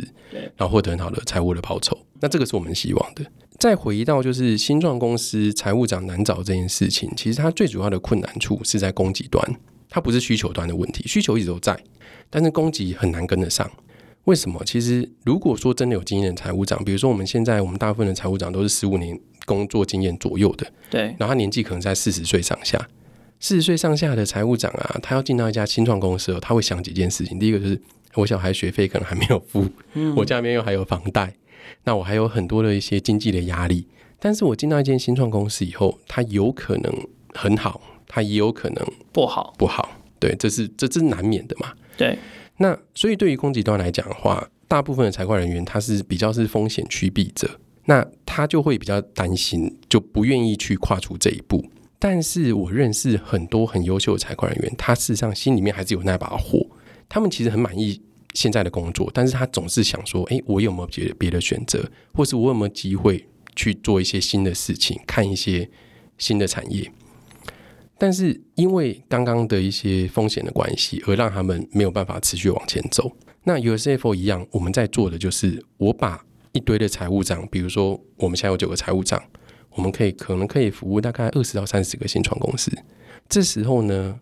[0.58, 1.95] 然后获得很好的财务的报酬。
[2.19, 3.23] 那这个是我们希望的。
[3.60, 9.56] 再回到就是新创公司财务长难找这件事情，其实它最主要的困难处是在供给端，
[9.88, 11.80] 它不是需求端的问题，需求一直都在，
[12.32, 13.69] 但是供给很难跟得上。
[14.26, 14.62] 为什么？
[14.66, 22.88] 其实如果说真的有经验的财务长，比如说我们现在我们大部分的财务长都是十五年工作经验左右的，对，然后他年纪可能在四十岁上下。
[23.40, 27.40] 四十岁上下的财务长啊，他要进到一家新创公司，他会想几件事情。
[27.40, 27.82] 第一个就是
[28.14, 31.34] 我小孩学费可能还没有付，嗯、我家里面又还有房贷，
[31.86, 33.88] 那我还有很多的一些经济的压力。
[34.20, 36.94] 但是我进到一间新创公司以后，他有可能
[37.34, 39.90] 很好，他也有可能不好，不好。
[40.20, 41.74] 对，这是这是难免的嘛。
[41.98, 42.20] 对。
[42.62, 51.65] 那所以对于供给端来讲的话，大部分的财会人员他是比较是风险趋避者，那他就会比较担心，就不愿意去跨出这一步。
[51.97, 56.63] 但是我认识很多很优秀的财会人员，他事实上心里面还是有那把火。
[57.10, 58.00] 他们其实很满意
[58.36, 65.67] 现在的工作，但是他总是想说：诶，我有没有别的别的选择，或是我有没有机会去做一些新的事情，看一些
[66.19, 66.91] 新的产业？
[68.02, 73.12] 但是因为刚刚的一些风险的关系，而让他们没有办法持续往前走。
[73.44, 79.22] 那 USF 一样，我们在做的就是，我把一堆的财务长，比如说我们现在有九个财务长。
[79.76, 82.72] 我们可以可能可以服务大概二十到三十个新创公司，
[83.30, 84.20] 这时候呢，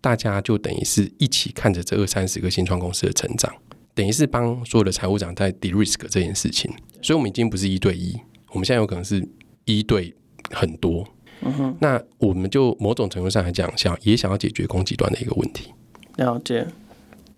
[0.00, 3.54] 大家就等于是一起看着这二三十个新创公司的成长，
[3.94, 6.72] 等于是帮所有的财务长在 de-risk 这件事情。
[7.02, 8.18] 所以，我们已经不是一对一，
[8.52, 9.22] 我们现在有可能是
[9.66, 10.14] 一对
[10.50, 11.06] 很多。
[11.42, 15.72] 嗯哼，那我们就某种程度上来讲，想也想要解决供给端的一个问题。
[16.16, 16.66] 了解。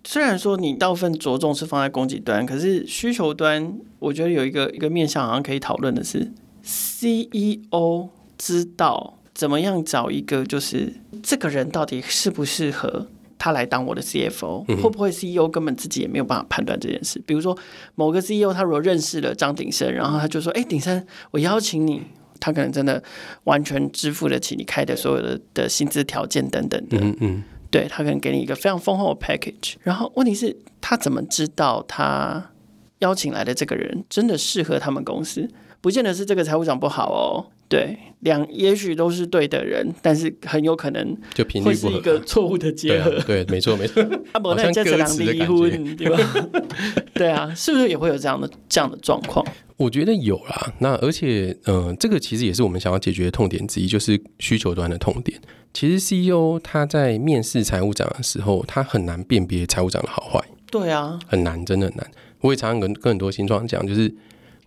[0.03, 6.31] 虽然说你大部分着重是放在供给端，可是需求端，我觉得有一个一个面向好像可以讨论的是。
[6.63, 14.65] CEO 知道怎么样找一个，就是这个人到底适不适合他来当我的 CFO？
[14.81, 17.21] 会不会 CEO 根本自己也没有办法判断这件事？
[17.25, 17.57] 比如说
[17.95, 22.01] 某个 CEO 他如果认识了张鼎生，然后他就说：“哎，鼎生，我邀请你。”
[22.41, 23.01] 他可能真的
[23.45, 26.97] 完全支付得起你开的所有的的薪资条件等等的。
[26.99, 29.75] 嗯嗯，对，他可能给你一个非常丰厚的 package。
[29.83, 32.51] 然后问题是，他怎么知道他
[32.99, 35.47] 邀请来的这个人真的适合他们公司？
[35.79, 43.11] 不见得是这个财务长不好哦，对，两也许都是对的人，但是很有可能就会是一个错误的结合。
[43.25, 44.05] 对，没错没错。
[44.33, 46.19] 阿伯那这两离婚，对吧？
[47.15, 49.45] 对啊，是不是也会有这样的这样的状况？
[49.77, 50.73] 我觉得有啦。
[50.79, 55.39] 那而且，嗯、呃，这个其实也是我们想要解决的痛点之一，就是需求端的痛点。
[55.73, 60.43] 其实 CEO 他在面试财务长的时候，他很难辨别财务长的好坏。
[60.69, 62.11] 对啊，很难，真的很难。
[62.41, 64.13] 我也常常跟跟很多新创讲，就是。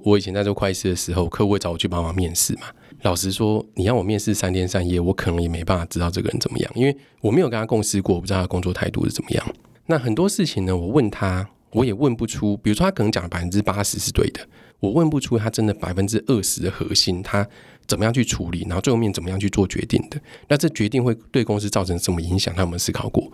[0.01, 2.67] 我以前在做会计师的时候，客户会找我去帮忙面试嘛。
[3.05, 9.55] 老实说，你让我面试三天三夜，我可能也没办法知道这个人怎么样，因为我没有跟他共事过，我不知道他工作态度是怎么样。
[9.87, 12.57] 那很多事情呢，我问他，我也问不出。
[12.57, 14.41] 比如说，他可能讲百分之八十是对的，
[14.81, 17.47] 我问不出他真的百分之二十的核心，他
[17.87, 20.19] 怎么样去处理，然后最后面怎么样去做决定的。
[20.49, 22.55] 那这决定会对公司造成什么影响？
[22.55, 23.31] 他有没有思考过？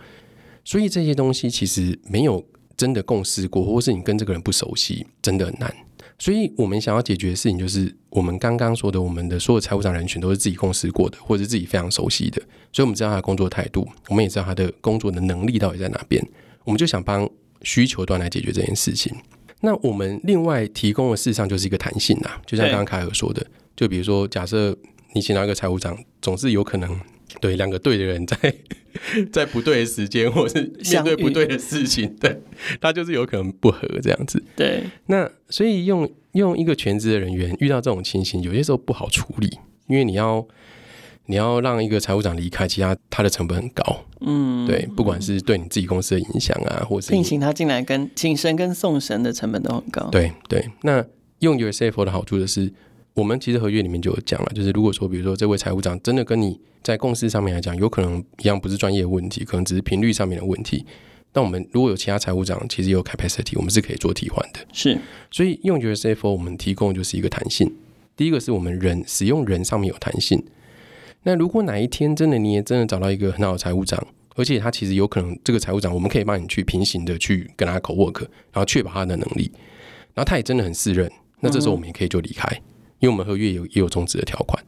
[0.64, 2.44] 所以这些东西其实没有
[2.76, 5.72] 真的共事过，或是你跟这个人不熟悉，真的很难。
[6.20, 12.40] 所以我们想要解决的事情，就是我们刚刚说的，我们的所有财务长人群都是自己共事过的，或者是自己非常熟悉的，
[12.72, 16.22] 所以我们知道他的工作态度，我们也知道他的工作的能力到底在哪边，
[16.64, 17.28] 我们就想帮
[17.62, 19.12] 需求端来解决这件事情。
[19.62, 24.76] 那我们另外提供的事实上就是一个弹性啊，就像刚刚凯尔说的，就比如说，假设
[25.14, 27.00] 你请到一个财务长，总是有可能。
[27.40, 28.36] 对，两个对的人在
[29.32, 32.40] 在不对的时间，或是面对不对的事情，对，
[32.80, 34.42] 他就是有可能不合这样子。
[34.56, 40.46] 对，那所以用用一个全职的人员遇到这种情形，有些时候不好处理，因为你要
[41.26, 44.04] 你要让一个财务长离开，其他他的成本很高。
[44.20, 50.08] 嗯，对，不管是对你自己公司的影响啊，或是聘请他进来跟请神跟送神的成本都很高。
[50.10, 51.04] 对对，那
[51.38, 52.72] 用 USFO 的好处就是。
[53.20, 60.86] 我们其实合约里面就有讲了，就是如果说，比如说这位财务长真的跟你在共识上面来讲，有可能一样不是专业的问题，可能只是频率上面的问题。
[61.34, 64.60] 那我们如果有其他财务长，其实有 capacity，我们是可以做替换的。
[64.72, 64.98] 是，
[65.30, 67.70] 所以用 USFO 我们提供就是一个弹性。
[68.16, 70.42] 第一个是我们人使用人上面有弹性。
[71.24, 74.02] 那如果哪一天真的你也真的找到一个很好的财务长，
[74.34, 79.52] 而且他其实有可能这个财务长，我们可以帮你去平行的去跟他 co work，然后确保他的能力，
[80.14, 82.48] 然后他也真的很适任，那这时候我们也可以就离开。
[82.56, 82.62] 嗯
[83.00, 84.62] 因为我们合约有也有终止的条款，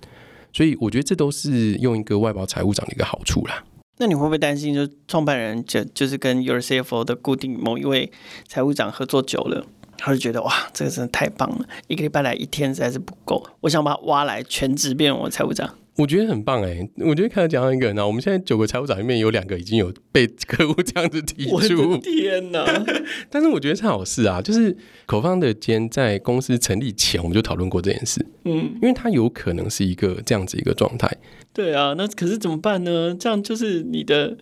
[0.52, 3.64] 所以我觉得这都是用一个外包财务长的一个好处啦。
[3.98, 8.10] 那你会不会担心，就创办人就就是跟 Your CFO 的固定某一位
[8.48, 9.64] 财务长合作久了，
[9.96, 15.78] 他就觉得哇，这个真的太棒了，一个礼拜来一天实在是不够，我想把他挖来全职变我财务长。
[15.96, 22.64] 我觉得很棒哎、欸，我觉得看到讲到一个人啊，我们现在九个财务长里面有两个已经有被客户这样子提出，我的天哪！
[23.28, 24.74] 但是我觉得是好事啊，就是
[25.06, 31.10] Co-founder 间在公司成立前我们就讨论过这件事，嗯，因为他有可能是一个这样子一个状态。
[31.52, 33.14] 对啊，那可是怎么办呢？
[33.18, 34.36] 这样就是你的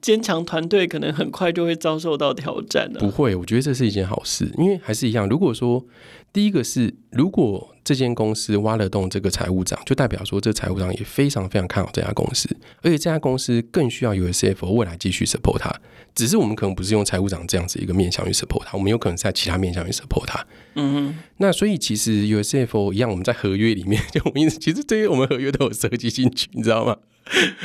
[0.00, 3.00] 坚强团队可能很快就会遭受到挑战了。
[3.00, 5.84] 不会，我觉得这是一件好事，因为还是一样，如果说。
[6.32, 12.46] 第一个是，如果这间公司挖了洞这个财务长，就代表说这财务长也非常非常看好这家公司，
[12.82, 15.74] 而且这家公司更需要有 CFO 未来继续 support 他。
[16.14, 20.46] 只是我们可能不是用财务长这样子一个面向去 support 他，我们有可能在其他面向去 support 他。
[20.74, 21.18] 嗯哼。
[21.38, 26.96] 那所以其实 USFO 一样，我们在合约里面，就我们，其实这些我们合约都有设计进去，你知道吗？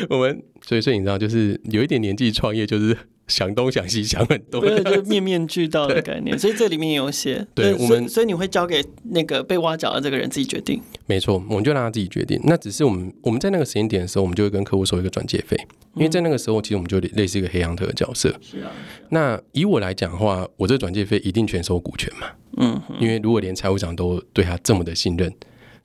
[0.09, 2.97] 我们所以所以你知道，就是有一点年纪创业，就是。
[3.32, 7.47] 想东想西想很多，对，就面面俱到的概念，所以这里面有写。
[7.55, 10.82] 对，我们所以你会交给那个被挖角的这个人自己决定。
[11.05, 12.39] 没错，我们就让他自己决定。
[12.43, 15.57] 那只是我们我们在那个时间点的时候，我们就会跟客户收一个转介费，
[15.95, 18.29] 因为在那个时候，其实我们就类似一个黑羊特的角色。
[18.41, 18.71] 是啊。
[19.09, 22.27] 那以我来讲的话，我这个转介费一定全收股权嘛。
[22.57, 22.82] 嗯。
[22.99, 25.34] 因为如果连财务长都对他这么的信任。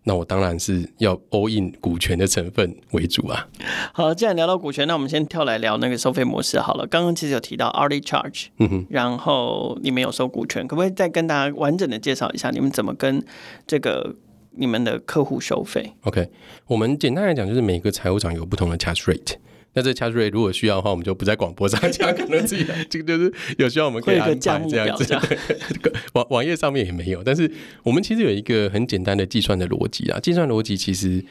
[0.08, 3.48] 那我当然是要 all in 股权的成分为主啊。
[3.92, 6.86] 好，既然聊到股权，那我们先跳来聊那个收费模式好了。
[6.86, 13.20] 刚刚其实有提到 hourly charge，嗯哼，然后你们有收股权，可不可以再跟大家完整的介绍一下你们怎么跟
[13.66, 14.14] 这个
[14.52, 16.30] 你们的客户收费？OK，
[16.68, 19.34] 我们简单来讲就是每个财务长有不同的 charge rate。
[19.76, 24.34] 那这 charge rate 如果需要的话，我们就不在广播上讲，可能自己 这个就是有需要我们可以安排
[24.68, 25.14] 这样子。
[26.14, 27.50] 网网页上面也没有，但是
[27.82, 30.18] 我们其实有一个很简单的计算的逻辑啊。
[30.18, 31.22] 计算逻辑其实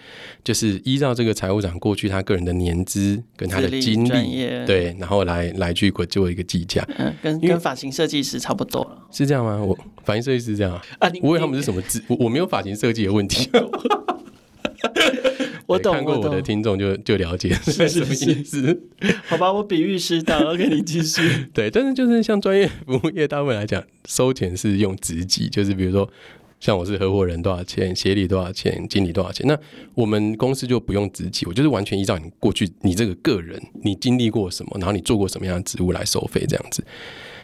[0.44, 6.88] 就是依照这个财务长过去他个人的年资跟他的经历，对，然后来来去做一个计价。
[7.00, 8.86] 嗯，跟跟发型设计师差不多。
[9.12, 9.58] 是这样吗？
[9.64, 11.12] 我发型设计师这样啊？
[11.24, 12.00] 我以为他们是什么资？
[12.08, 13.50] 我我没有发型设计的问题。
[15.68, 18.82] 我懂，看过我的听众就 就了解是什么意思。
[19.26, 21.22] 好吧，我比喻失当，OK，你继续。
[21.54, 26.08] 对，但是就是像专业服务业大部分来讲，收钱是用职级，就是比如说
[26.60, 29.46] 像我是合伙人多少钱，协理多少钱，经理多少钱。
[29.48, 29.58] 那
[29.94, 36.86] 我们公司就不用职级，我就是完全依照你过去你这个个人，你经历过什么，然后你做过什么样的职务来收费这样子。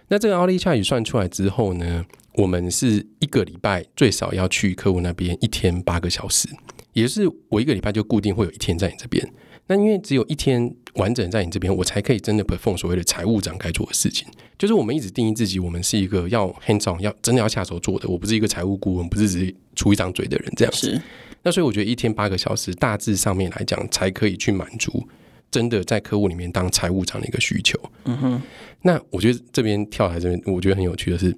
[0.10, 2.06] 那这个 hourly charge 算出来之后呢，
[2.36, 6.48] 我们是一个礼拜最少要去客户那边一天八个小时。
[6.94, 9.26] 也是我一个礼拜就固定会有一天在你这边，
[9.68, 14.28] 那因为只有一天完整在你这边，我才可以真的 perform 所谓的财务长该做的事情。
[14.58, 18.08] 就是我们一直定义自己，我们是一个要 hands on，要真的要下手做的。
[18.08, 20.92] 我不是一个财务顾问，不是只是出一张嘴的人这样子。
[20.92, 21.02] 是。
[21.44, 25.08] 那所以我觉得一天八个小时，大致上面来讲，才可以去满足
[25.50, 27.80] 真的在客户里面当财务长的一个需求。
[28.06, 28.42] 嗯哼。
[28.84, 31.36] 那我觉得这边跳来这边，我觉得很有趣的是，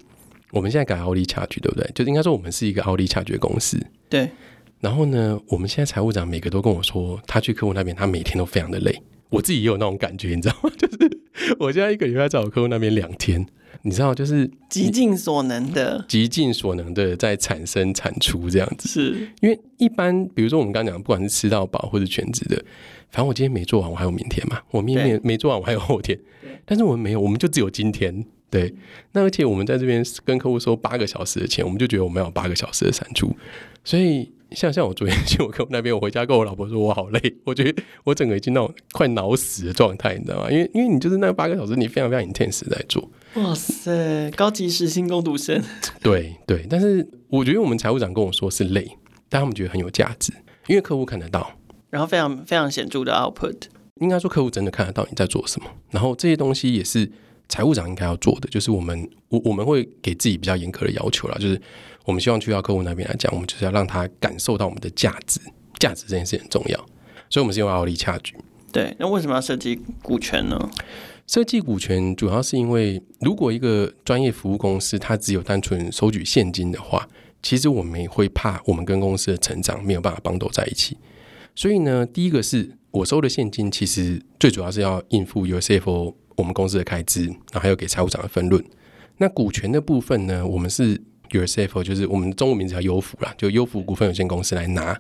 [0.51, 1.89] 我们现在改 hourly charge，对不对？
[1.93, 3.79] 就应该说我们是一个 hourly charge 的公司。
[4.09, 4.29] 对。
[4.84, 9.01] 然后呢，我们现在财务长每个都跟我说，他去客户那边，他每天都非常的累。
[9.29, 10.69] 我自己也有那种感觉，你知道吗？
[10.77, 11.19] 就是
[11.57, 13.45] 我现在一个礼拜在我客户那边两天，
[13.84, 18.89] 你知道，就是极尽所能的，极尽所能的在产生产出这样子。
[18.89, 22.57] 是因为一般，比如说我们刚刚讲，不管是吃到饱或者全职的，
[23.09, 24.59] 反正我今天没做完，我还有明天嘛。
[24.71, 26.19] 我明天没做完，我还有后天。
[26.65, 28.25] 但是我们没有，我们就只有今天。
[28.49, 28.75] 对，
[29.13, 33.34] 那而且我们在这边跟客户收八个小时的钱，我们就觉得我们要有八个小时的产出，
[33.86, 34.29] 所以。
[34.55, 40.51] 像像我昨天去我客户那边，我回家跟我老婆说，我好累，我觉得我整个已经那种快脑死的状态，你知道吗？
[40.51, 43.09] 因为因为你就是那八个小时，你非常非常 intense 在做。
[43.35, 45.61] 哇塞，高级时薪工读生。
[46.01, 48.85] 对对，但是我觉得我们财务长跟我说是累，
[49.29, 50.31] 但他们觉得很有价值，
[50.67, 51.51] 因为客户看得到，
[51.89, 53.55] 然后非常非常显著的 output。
[54.01, 57.09] 应该说客户真的看得到你在做什么，然后这些东西也是
[57.47, 61.59] 财务长应该要做的，就是我们我我们会给自己比较严苛的要求啦，就是。
[62.05, 65.39] 我们希望去到客户那边来讲，我们就是要让他感受到我们的价值，
[65.79, 66.77] 价值这件事很重要，
[67.29, 68.33] 所以我们是用 hourly charge。
[68.71, 70.69] 对，那为什么要设计股权呢？
[71.27, 77.07] 设计股权主要是因为，如果一个专业服务公司它只有单纯收取现金的话，
[77.41, 80.97] 其实我们也会怕我们跟公司的成长没有办法绑斗在一起。
[81.55, 88.61] 所以呢，第一个是我收的现金，其实最主要是要应付 CFO 我们公司的开支，然后还有给财务长的分润。
[89.17, 91.01] 那股权的部分呢，我们是。
[91.41, 94.99] CFO 就是我们的中文名字叫优福啦，就优福股份有限公司来拿。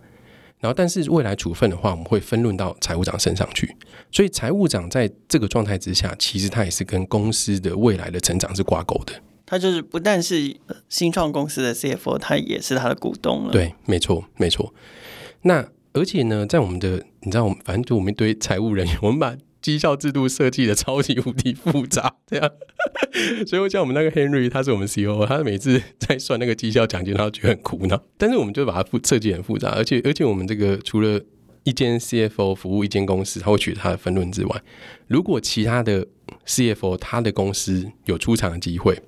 [0.59, 3.75] 然后，但是未来处分的话，我们会分论到财务长身上去。
[4.11, 9.13] 所以，财务长在这个状态之下，其实他也是跟公司的未来的成长是挂钩的。
[9.45, 10.55] 他就是不但是
[10.87, 13.51] 新创公司的 CFO，他也是他的股东了。
[13.51, 14.73] 对，没错，没错。
[15.41, 22.51] 那而且呢，在我们的你知道，我们反正就我们一堆财务人员，我们把绩效制度设计的超级无敌复杂，这样。
[23.47, 28.03] 所以我像我们那个 Henry，他是我们 CEO，他每次在算那个绩效奖金，他都觉得很苦恼。
[28.17, 31.19] 但是我们就把它复设计很复杂，而且而且我们这个除了
[31.63, 34.61] 一间 CFO 服务一间公司，他会取得他的分润之外，
[35.07, 36.05] 如果其他的
[36.45, 39.01] CFO 他的公司有出场的机会，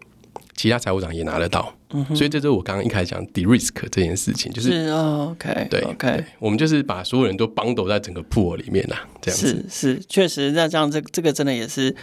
[0.55, 1.77] 其他财务长也拿得到。
[2.09, 11.95] 嗯、所以这就是我刚刚一开始讲 de-risk 这件事情，就是，是、哦、OK 对 OK，我们就是把所有人都 bundle 在整个 pool 里面啊，这样子是是确实那这样这这个真的也是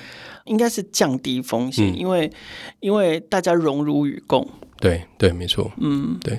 [0.45, 2.30] 应该是降低风险，嗯、因为
[2.80, 4.49] 因为大家荣辱与共。
[4.80, 6.38] 对对，没错，嗯，对。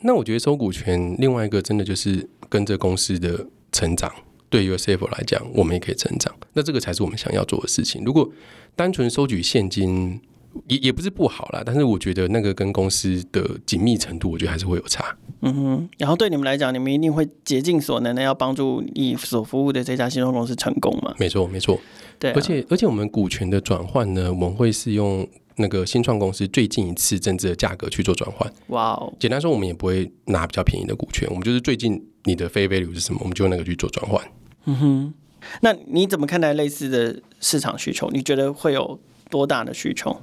[0.00, 2.28] 那我觉得收股权另外一个真的就是。
[2.48, 4.08] 跟着公司的成长，
[4.48, 6.32] 对于 CFO 来讲，我们也可以成长。
[6.52, 8.04] 那这个才是我们想要做的事情。
[8.04, 8.30] 如果
[8.76, 10.20] 单纯收取现金，
[10.68, 11.62] 也也不是不好啦。
[11.64, 15.16] 但是我觉得那个跟公司的紧密程度，我觉得还是会有差。
[15.40, 15.88] 嗯哼。
[15.98, 21.14] 然后对你们来讲，你们一定会竭尽所能的要帮助你所服务的这家新创公司成功嘛？
[21.18, 21.78] 没错，没错。
[22.18, 22.34] 对啊。
[22.36, 25.26] 而且而且我们股权的转换呢，我们会是用。
[25.58, 29.10] 那个新创公司最近一次增资的价格去做转换，哇哦！
[29.18, 34.22] 简单说，我们也不会拿比较便宜的股权，我们就是最近你的 face value 是什么，我们就用那个去做转换。
[34.66, 35.14] 嗯哼，
[35.62, 38.10] 那你怎么看待类似的市场需求？
[38.10, 39.00] 你觉得会有
[39.30, 40.20] 多大的需求？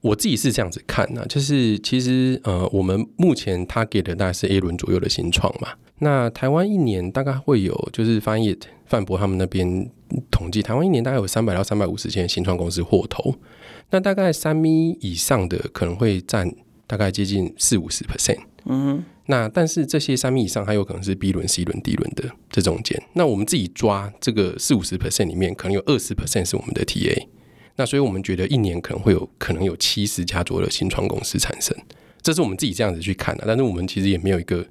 [0.00, 5.68] 我自己是这样子看呢、啊，就是其实呃，我们目前他给的大概是 A 轮左右的新创嘛，
[6.00, 9.90] 那台湾一年大概会有，就是翻译范博他们那边
[10.30, 13.34] 统计，台湾一年大概有三百到三百五十间新创公司获投。
[13.90, 16.52] 那大概三米以上的可能会占
[16.86, 27.26] 大概接近四五十 percent，嗯，那但是这些三米以上还有可能是 B 轮、C 轮、D 轮的这中间，那我们自己抓这个四五十 percent 里面，可能有二十 percent 是我们的 TA，
[27.76, 31.76] 那所以我们觉得一年可能会有可能有七十家左右的新创公司产生，
[32.22, 34.66] 这是我们自己这样子去看的，但是我们其实也没有一个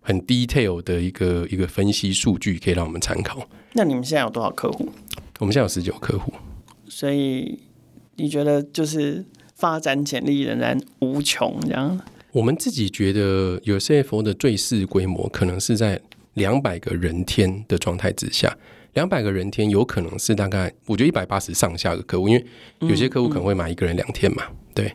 [0.00, 3.48] 很 detail 的一个一个分析数据可以让我们参考。
[3.72, 4.88] 那你们现在有多少客户？
[5.38, 6.32] 我们现在有十九客户，
[6.88, 7.60] 所以。
[8.20, 12.00] 你觉得就是发展潜力仍然无穷，这样？
[12.32, 16.00] 我们自己觉得有 CFO 的最适规模可能是在
[16.34, 18.58] 两百个人天的状态之下，
[18.94, 22.46] 两百个人天有可能是大概，我觉得一百八十上下个客户，因为
[22.80, 24.92] 有些客户可能会买一个人两天嘛，对。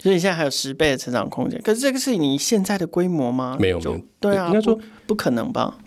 [0.00, 3.56] 所以现在还有十倍的成长空间，可是这个是你现在的规模吗？
[3.58, 5.78] 没有，没有，对啊，应该说不，不可能吧？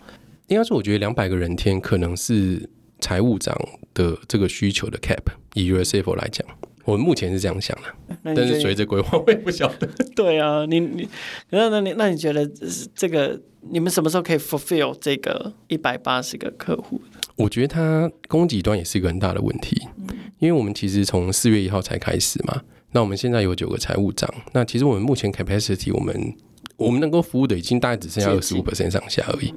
[0.48, 2.68] 应该说，我觉得两百个人天可能是
[3.00, 3.56] 财务长
[3.94, 5.22] 的这个需求的 cap，
[5.54, 6.44] 以 U S CFO 来讲。
[6.84, 9.86] 我们目前是这样想的，但是随着规划，我也不晓得。
[10.16, 11.08] 对啊，你你
[11.50, 12.50] 那那你那你觉得
[12.94, 17.00] 这个你们什么时候可以 fulfill 这个一百八十个客户？
[17.38, 19.80] 我觉得它供给端也是一个很大的问题，
[20.38, 22.62] 因为我们其实从四月一号才开始嘛，
[22.92, 26.34] 那我们现在有九个财务长，那其实我们目前 capacity 我们
[26.76, 29.54] 我们能够服务的已经大概只剩下二十五 percent 上下而已。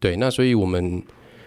[0.00, 1.02] 对，那所以我们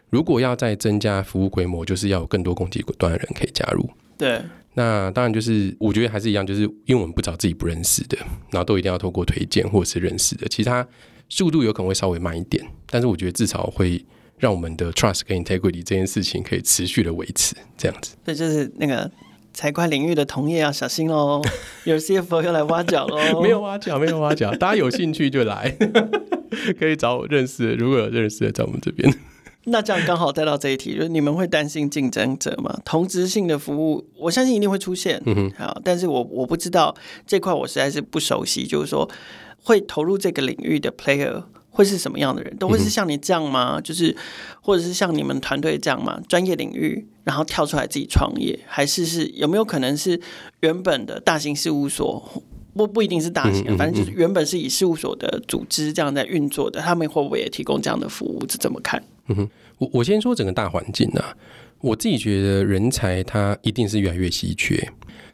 [0.10, 3.90] 如果要再增加服务规模，就是要有更多供给端的人可以加入。
[4.18, 4.42] 对。
[4.74, 8.16] 那当然就是，我觉得还是一样，就是因为我们不找自己不认识的，
[8.52, 10.88] 然后都一定要透过推荐或者是认识的，其他
[11.30, 14.06] 速度有可能会稍微慢一点，但是我觉得至少会
[14.38, 18.16] 让我们的 trust 跟 integrity 这件事情可以持续的维持这样子。
[18.24, 19.10] 对就是那个
[19.54, 21.42] 财会领域的同业要小心哦，
[21.86, 23.18] 有 CFO 要来挖角喽。
[23.42, 25.76] 没有挖角，没有挖角，大家有兴趣就来，
[26.80, 29.12] 可以找我认识的，如果有认识的，在我们这边。
[29.70, 32.80] 那这样刚好带到这一题，就是你们会担心竞争者吗？
[32.86, 35.22] 同质性的服务，我相信一定会出现。
[35.26, 38.66] 嗯哼，好，但是我我不知道这块，我实在是不熟悉。
[38.66, 39.10] 就是说，
[39.64, 41.44] 会投入这个领域的 player
[41.78, 42.58] 会是什么样的人？
[42.58, 43.76] 都会是像你这样吗？
[43.78, 44.16] 嗯、就是
[44.62, 46.20] 或者是像你们团队这样吗？
[46.28, 50.20] 专业领域，然后跳出来自己创业，还是是有没有可能是
[50.62, 52.44] 原本的大型事务所？
[52.74, 58.44] 不不一定是大型的，反正就是原本是以事务所的组织这样在运作的，他们会不会也提供这样的服务？
[58.48, 59.04] 这怎么看？
[59.28, 61.36] 嗯哼，我我先说整个大环境啊，
[61.82, 64.76] 我自己觉得人才他一定是越来越稀缺，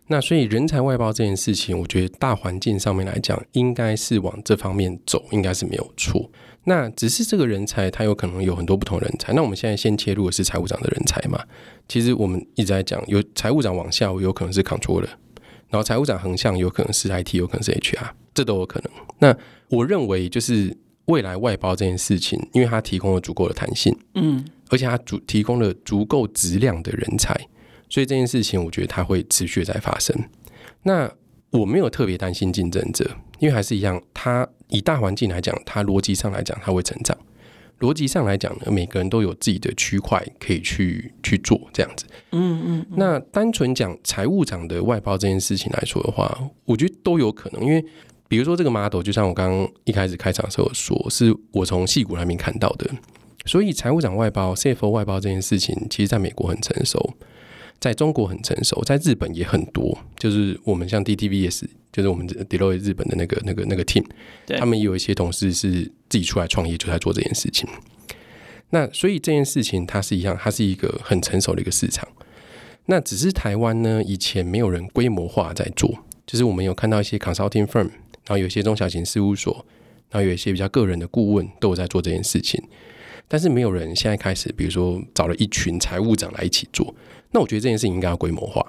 [0.07, 6.29] 那所以人才外包这件事情，我觉得大环境上面来讲，应该是往这方面走，应该是没有错。
[6.65, 9.33] 那只是这个人才，他有可能有很多不同人才。
[9.33, 11.41] 那我们现在先切入的是财务长的人才嘛？
[11.87, 15.09] 其实我们一直在讲，有财务长往下，有可能是 controller。
[15.69, 18.91] 然后财务长横向有可能是 IT，有可能是 HR，这都有可能。
[19.19, 19.35] 那
[19.69, 20.75] 我认为就是
[21.05, 27.35] 未来外包这件事情，因为它提供了足够的弹性，嗯，而且它足提供了足够质量的人才，
[27.89, 30.15] 所以这件事情我觉得它会持续在发生。
[30.83, 31.11] 那
[31.51, 33.09] 我没有特别担心竞争者，
[33.39, 37.17] 因为还是一样，它以大环境来讲，它逻辑上来讲，它会成长。
[37.79, 42.05] 逻辑上来讲呢，每个人都有自己的区块可以去去做这样子。
[42.31, 42.85] 嗯嗯。
[42.91, 47.61] 那单纯讲财务长的外包这件事情来说的话，我觉得都有可能。
[47.61, 47.83] 因为
[48.29, 52.89] 比如说这个 model，就像我刚刚一开始开场的时候说，是我从戏骨那边看到的。
[53.45, 57.13] 所以财务长外包、CFO 外包这件事情，其实在美国很成熟，
[57.83, 59.97] 在中国很成熟，在日本也很多。
[60.17, 64.05] 就是我们像 DTVS，就是我们 Deloitte 日本的那个、那个、那个 team，
[64.57, 67.67] 他们也有一些同事是自己出来创业，就在做这件事情。
[68.69, 72.07] 那所以这件事情它是一样，它是一个很成熟的一个市场。
[72.85, 75.93] 那只是台湾呢，以前没有人规模化在做，
[76.25, 79.65] 就是我们有看到一些 consulting firm，然后有一些中小型事务所，
[80.09, 82.63] 然后有一些比较个人的顾问都有在做这件事情。
[83.27, 86.95] 但是没有人现在开始，比如说找了一群财务长来一起做。
[87.33, 88.63] 那我觉得这件事情应该要规模化，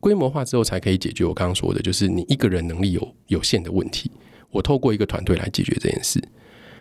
[0.00, 4.10] 规模化之后才可以解决我刚刚说的，就是你一个人能力有有限的问题。
[4.50, 6.22] 我透过一个团队来解决这件事。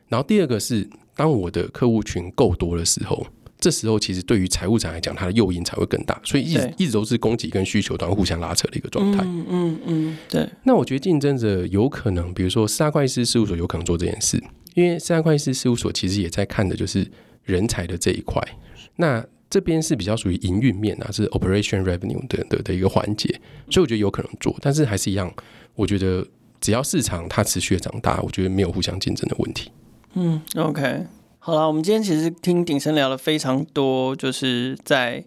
[0.08, 3.26] 然后第二个是，当我的客户群够多的时候，
[3.60, 6.22] 这时候其实对于财务长来讲，它的诱因才会更大。
[6.24, 9.24] 所以一直一直都是供给跟需求端互相拉扯的一个状态。
[9.26, 10.48] 嗯嗯嗯，对。
[10.64, 14.42] 那我觉得竞争者有可能，比如说四大会计师事务所有可能做这件事。
[14.76, 17.10] 因为四大会计师事务所其实也在看的就是
[17.44, 18.42] 人才的这一块，
[18.98, 19.26] 那
[19.56, 23.30] 这边是比较属于营运面啊，是 operation revenue 的的的一个环节，
[23.70, 25.34] 所以我觉得有可能做，但是还是一样，
[25.76, 26.28] 我觉得
[26.60, 29.72] 只要市场它持续的长大，我觉得没有互相竞争的问题。
[30.16, 31.06] 嗯，OK，
[31.40, 35.24] 好了，我们今天其实听鼎生聊了非常多，就是在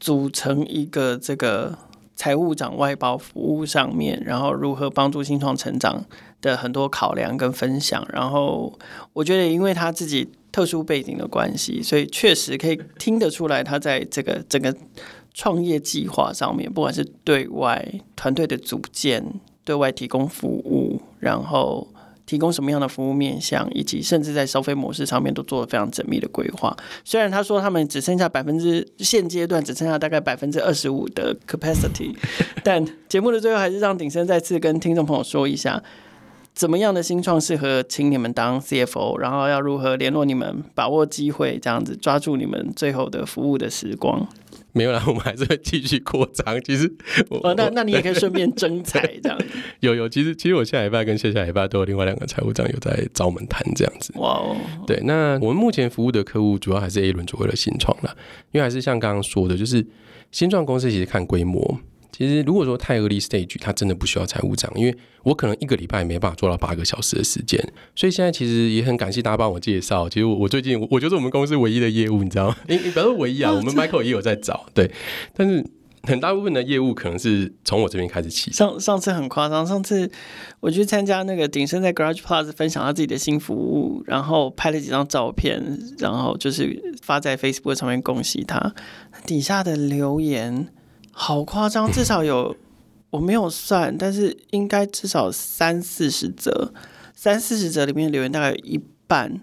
[0.00, 1.78] 组成一个这个
[2.16, 6.04] 财务长外包服务上面，然后如何帮助新创成长。
[6.50, 8.72] 的很多考量跟分享，然后
[9.12, 14.76] 我觉得，因为他自己特殊背景的关系，所以确实可以听得出来，他在这个整个
[15.32, 17.84] 创业计划上面，不管是对外
[18.14, 19.24] 团队的组建、
[19.64, 21.88] 对外提供服务，然后
[22.26, 26.76] 提供什么样的服务面向，以及甚至在收费模式上面都做了非常缜密的规划。
[27.04, 32.14] 虽然他说他们只剩下百分之现阶段只剩下大概百分之二十五的 capacity，
[32.62, 35.82] 但节目的最后还是让鼎生再次跟听众朋友说一下。
[36.54, 39.18] 怎么样的新创适合请你们当 CFO？
[39.18, 44.26] 然后要如何联络你们，把握机会，这样子抓住你们最后的服务的时光？
[44.70, 46.60] 没有啦，我们还是会继续扩张。
[46.62, 46.92] 其实，
[47.30, 49.46] 哦，那那你也可以顺便征才这样子。
[49.80, 54.12] 有有，其实其实我下礼拜跟下下礼拜都有另外两个财务长有在找我们谈这样子。
[54.16, 58.14] 哇哦，对，那我们目前服务的客户主要还是 A 轮左右的新创啦，
[58.52, 59.84] 因为还是像刚刚说的，就是
[60.30, 61.78] 新创公司其实看规模。
[62.16, 67.60] 其实，如果说太 early stage，他真的不需要财务长，因为我可能一个礼拜也没办法做到八个小时的时间。
[67.96, 70.08] 所以现在其实也很感谢大家帮我介绍。
[70.08, 72.56] 其实我我最近我就是我们公司唯一的业务，你知道吗？
[72.68, 74.88] 你你不要说唯一啊，我们 Michael 也有在找，对。
[75.34, 75.66] 但是
[76.04, 78.52] 很大部分的业务可能是从我这边开始起。
[78.52, 80.08] 上上次很夸张，上次
[80.60, 85.60] 我去参加那个鼎盛在 Garage Plus 分享他自己的新服务，然后拍了几张照片，
[85.98, 88.72] 然后就是发在 Facebook 上面恭喜他。
[89.26, 90.68] 底下的留言。
[91.16, 92.54] 好夸张，至少有
[93.10, 96.72] 我没有算，但是应该至少三四十则，
[97.14, 99.40] 三四十则里面留言大概有一半，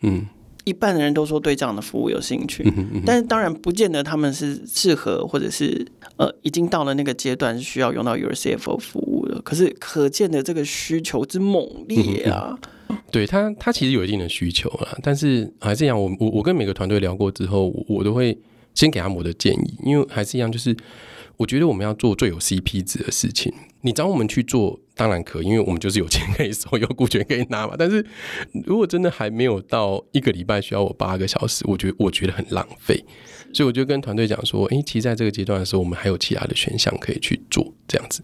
[0.00, 0.26] 嗯，
[0.64, 9.40] 一半的人都说对这样的服务有兴趣，嗯嗯、但是当然不见得他们是适合，或者是呃已经到了那个阶段是需要用到 Your CFO 服务的。
[9.42, 12.58] 可是可见的这个需求之猛烈啊！
[12.88, 18.36] 嗯、对他，他其实有一定的需求啦，但是还是一样，我我我跟每个团队聊过之后，我，我都会
[18.74, 20.76] 先给他们我的建议，因为还是一样，就是。
[21.42, 23.52] 我觉得我们要做最有 CP 值的事情。
[23.80, 27.74] 你找我们去做，当然可以，因为我们就是有钱可以收，有股权可以拿嘛。
[27.76, 28.04] 但是
[28.64, 33.04] 如果真的还没有到一个礼拜需要我八个小时，我觉得我觉得很浪费。
[33.52, 38.22] 所以我就跟团队讲说，诶，其实在这个阶段的时候，我们还有其他的选项可以去做这样子。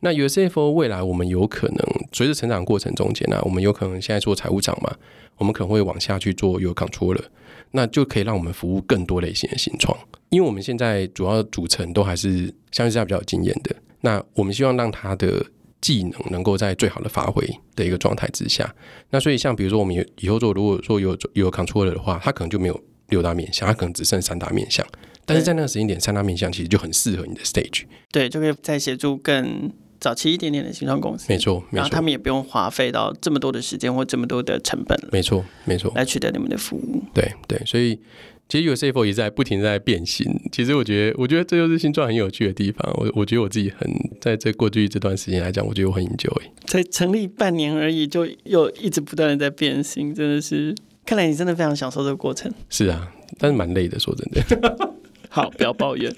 [0.00, 1.78] 那有 CFO 未来我们有可能
[2.12, 4.94] 随着成长过程中间呢，我们有可能现在做财务长嘛，
[5.38, 7.24] 我们可能会往下去做有 controller，
[7.72, 9.96] 那就可以让我们服务更多类型的新创。
[10.30, 15.44] 因为我们现在主要组成都还是相对是比较有经验的，那我们希望让他的
[15.80, 17.44] 技能能够在最好的发挥
[17.74, 18.72] 的一个状态之下。
[19.10, 24.86] 那所以像比如说我们以后做，如果说有有 controller 的话，他可能就没有六大面向，他可能只剩三大面向。
[25.24, 27.84] 但是在那个时间点，三大面向其实就很适合你的 stage。
[28.12, 31.26] 对，就可以再协助更早期一点点的新创公司。
[31.28, 34.98] 没错，然后他们也不用花费到这么多的时间或这么多的成本。
[35.12, 37.02] 没错，没错，来取得你们的服务。
[37.14, 38.00] 对对，所以。
[38.48, 40.26] 其实有 CFO 也在不停在变形。
[40.50, 42.92] 其实我觉得，我觉得这就是新创很有趣的地方。
[42.96, 43.88] 我我觉得我自己很
[44.20, 46.42] 在这过去这段时间来讲，我觉得我很 enjoy。
[46.66, 50.74] 才成立半年而已，就又一直不断的在变形，真的是。
[51.06, 52.52] 看来你真的非常享受这个过程。
[52.68, 54.90] 是啊，但是蛮累的，说真的。
[55.30, 56.12] 好，不要抱怨。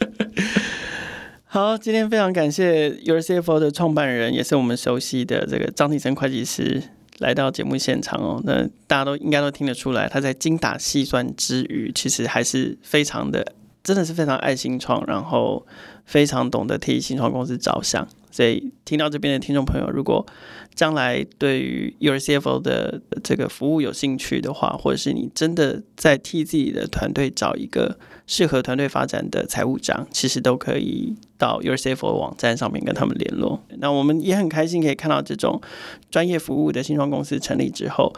[1.55, 6.82] 好，今天非常感谢 URCFO 的创办人，也是我们熟悉的这个张鼎声会计师。
[7.18, 13.53] 来到节目现场哦，那大家都应该都听得出来，他在精打细算之余，其实还是非常的，
[13.84, 15.66] 真的是非常爱新创，然后
[16.07, 20.26] 非常懂得替新创公司着想，所以听到这边的听众朋友，如果
[20.74, 33.61] 将来对于 URCFO 的这个服务有兴趣的话，或者是你真的在替自己的团队找一个适合团队发展的财务长，其实都可以到 YourSafe 网站上面跟他们联络。
[33.78, 35.61] 那我们也很开心可以看到这种
[36.09, 38.12] 专业服务的新创公司成立之后，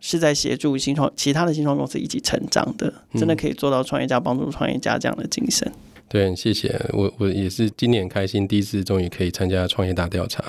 [0.00, 5.72] 是在协助新创其他的新创公司一起成长的，真的可以做到创业家帮助创业家这样的精神。
[6.08, 10.42] 对，谢谢我，我也是今年开心，第一次终于可以参加创业大调查。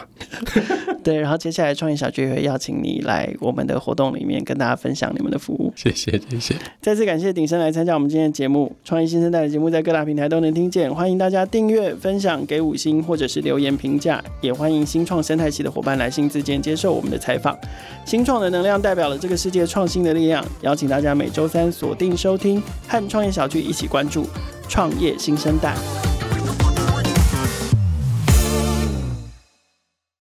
[1.03, 5.71] 对，然后接下来创业小聚会邀请你来我们的活动里面跟大家分享你们的服务。
[5.75, 6.55] 谢谢，谢谢。
[6.81, 17.57] 再次感谢鼎生来参加我们今天的节目，创业新生代的节目在各大平台都能听见，欢迎大家订阅、分享、给五星或者是留言评价，也欢迎新创生态系的伙伴来信自荐接受我们的采访。
[18.05, 24.25] 新创的能量代表了这个世界创新的力量，邀请大家每周三锁定收听，和创业小聚一起关注。
[24.69, 25.75] 创业新生代。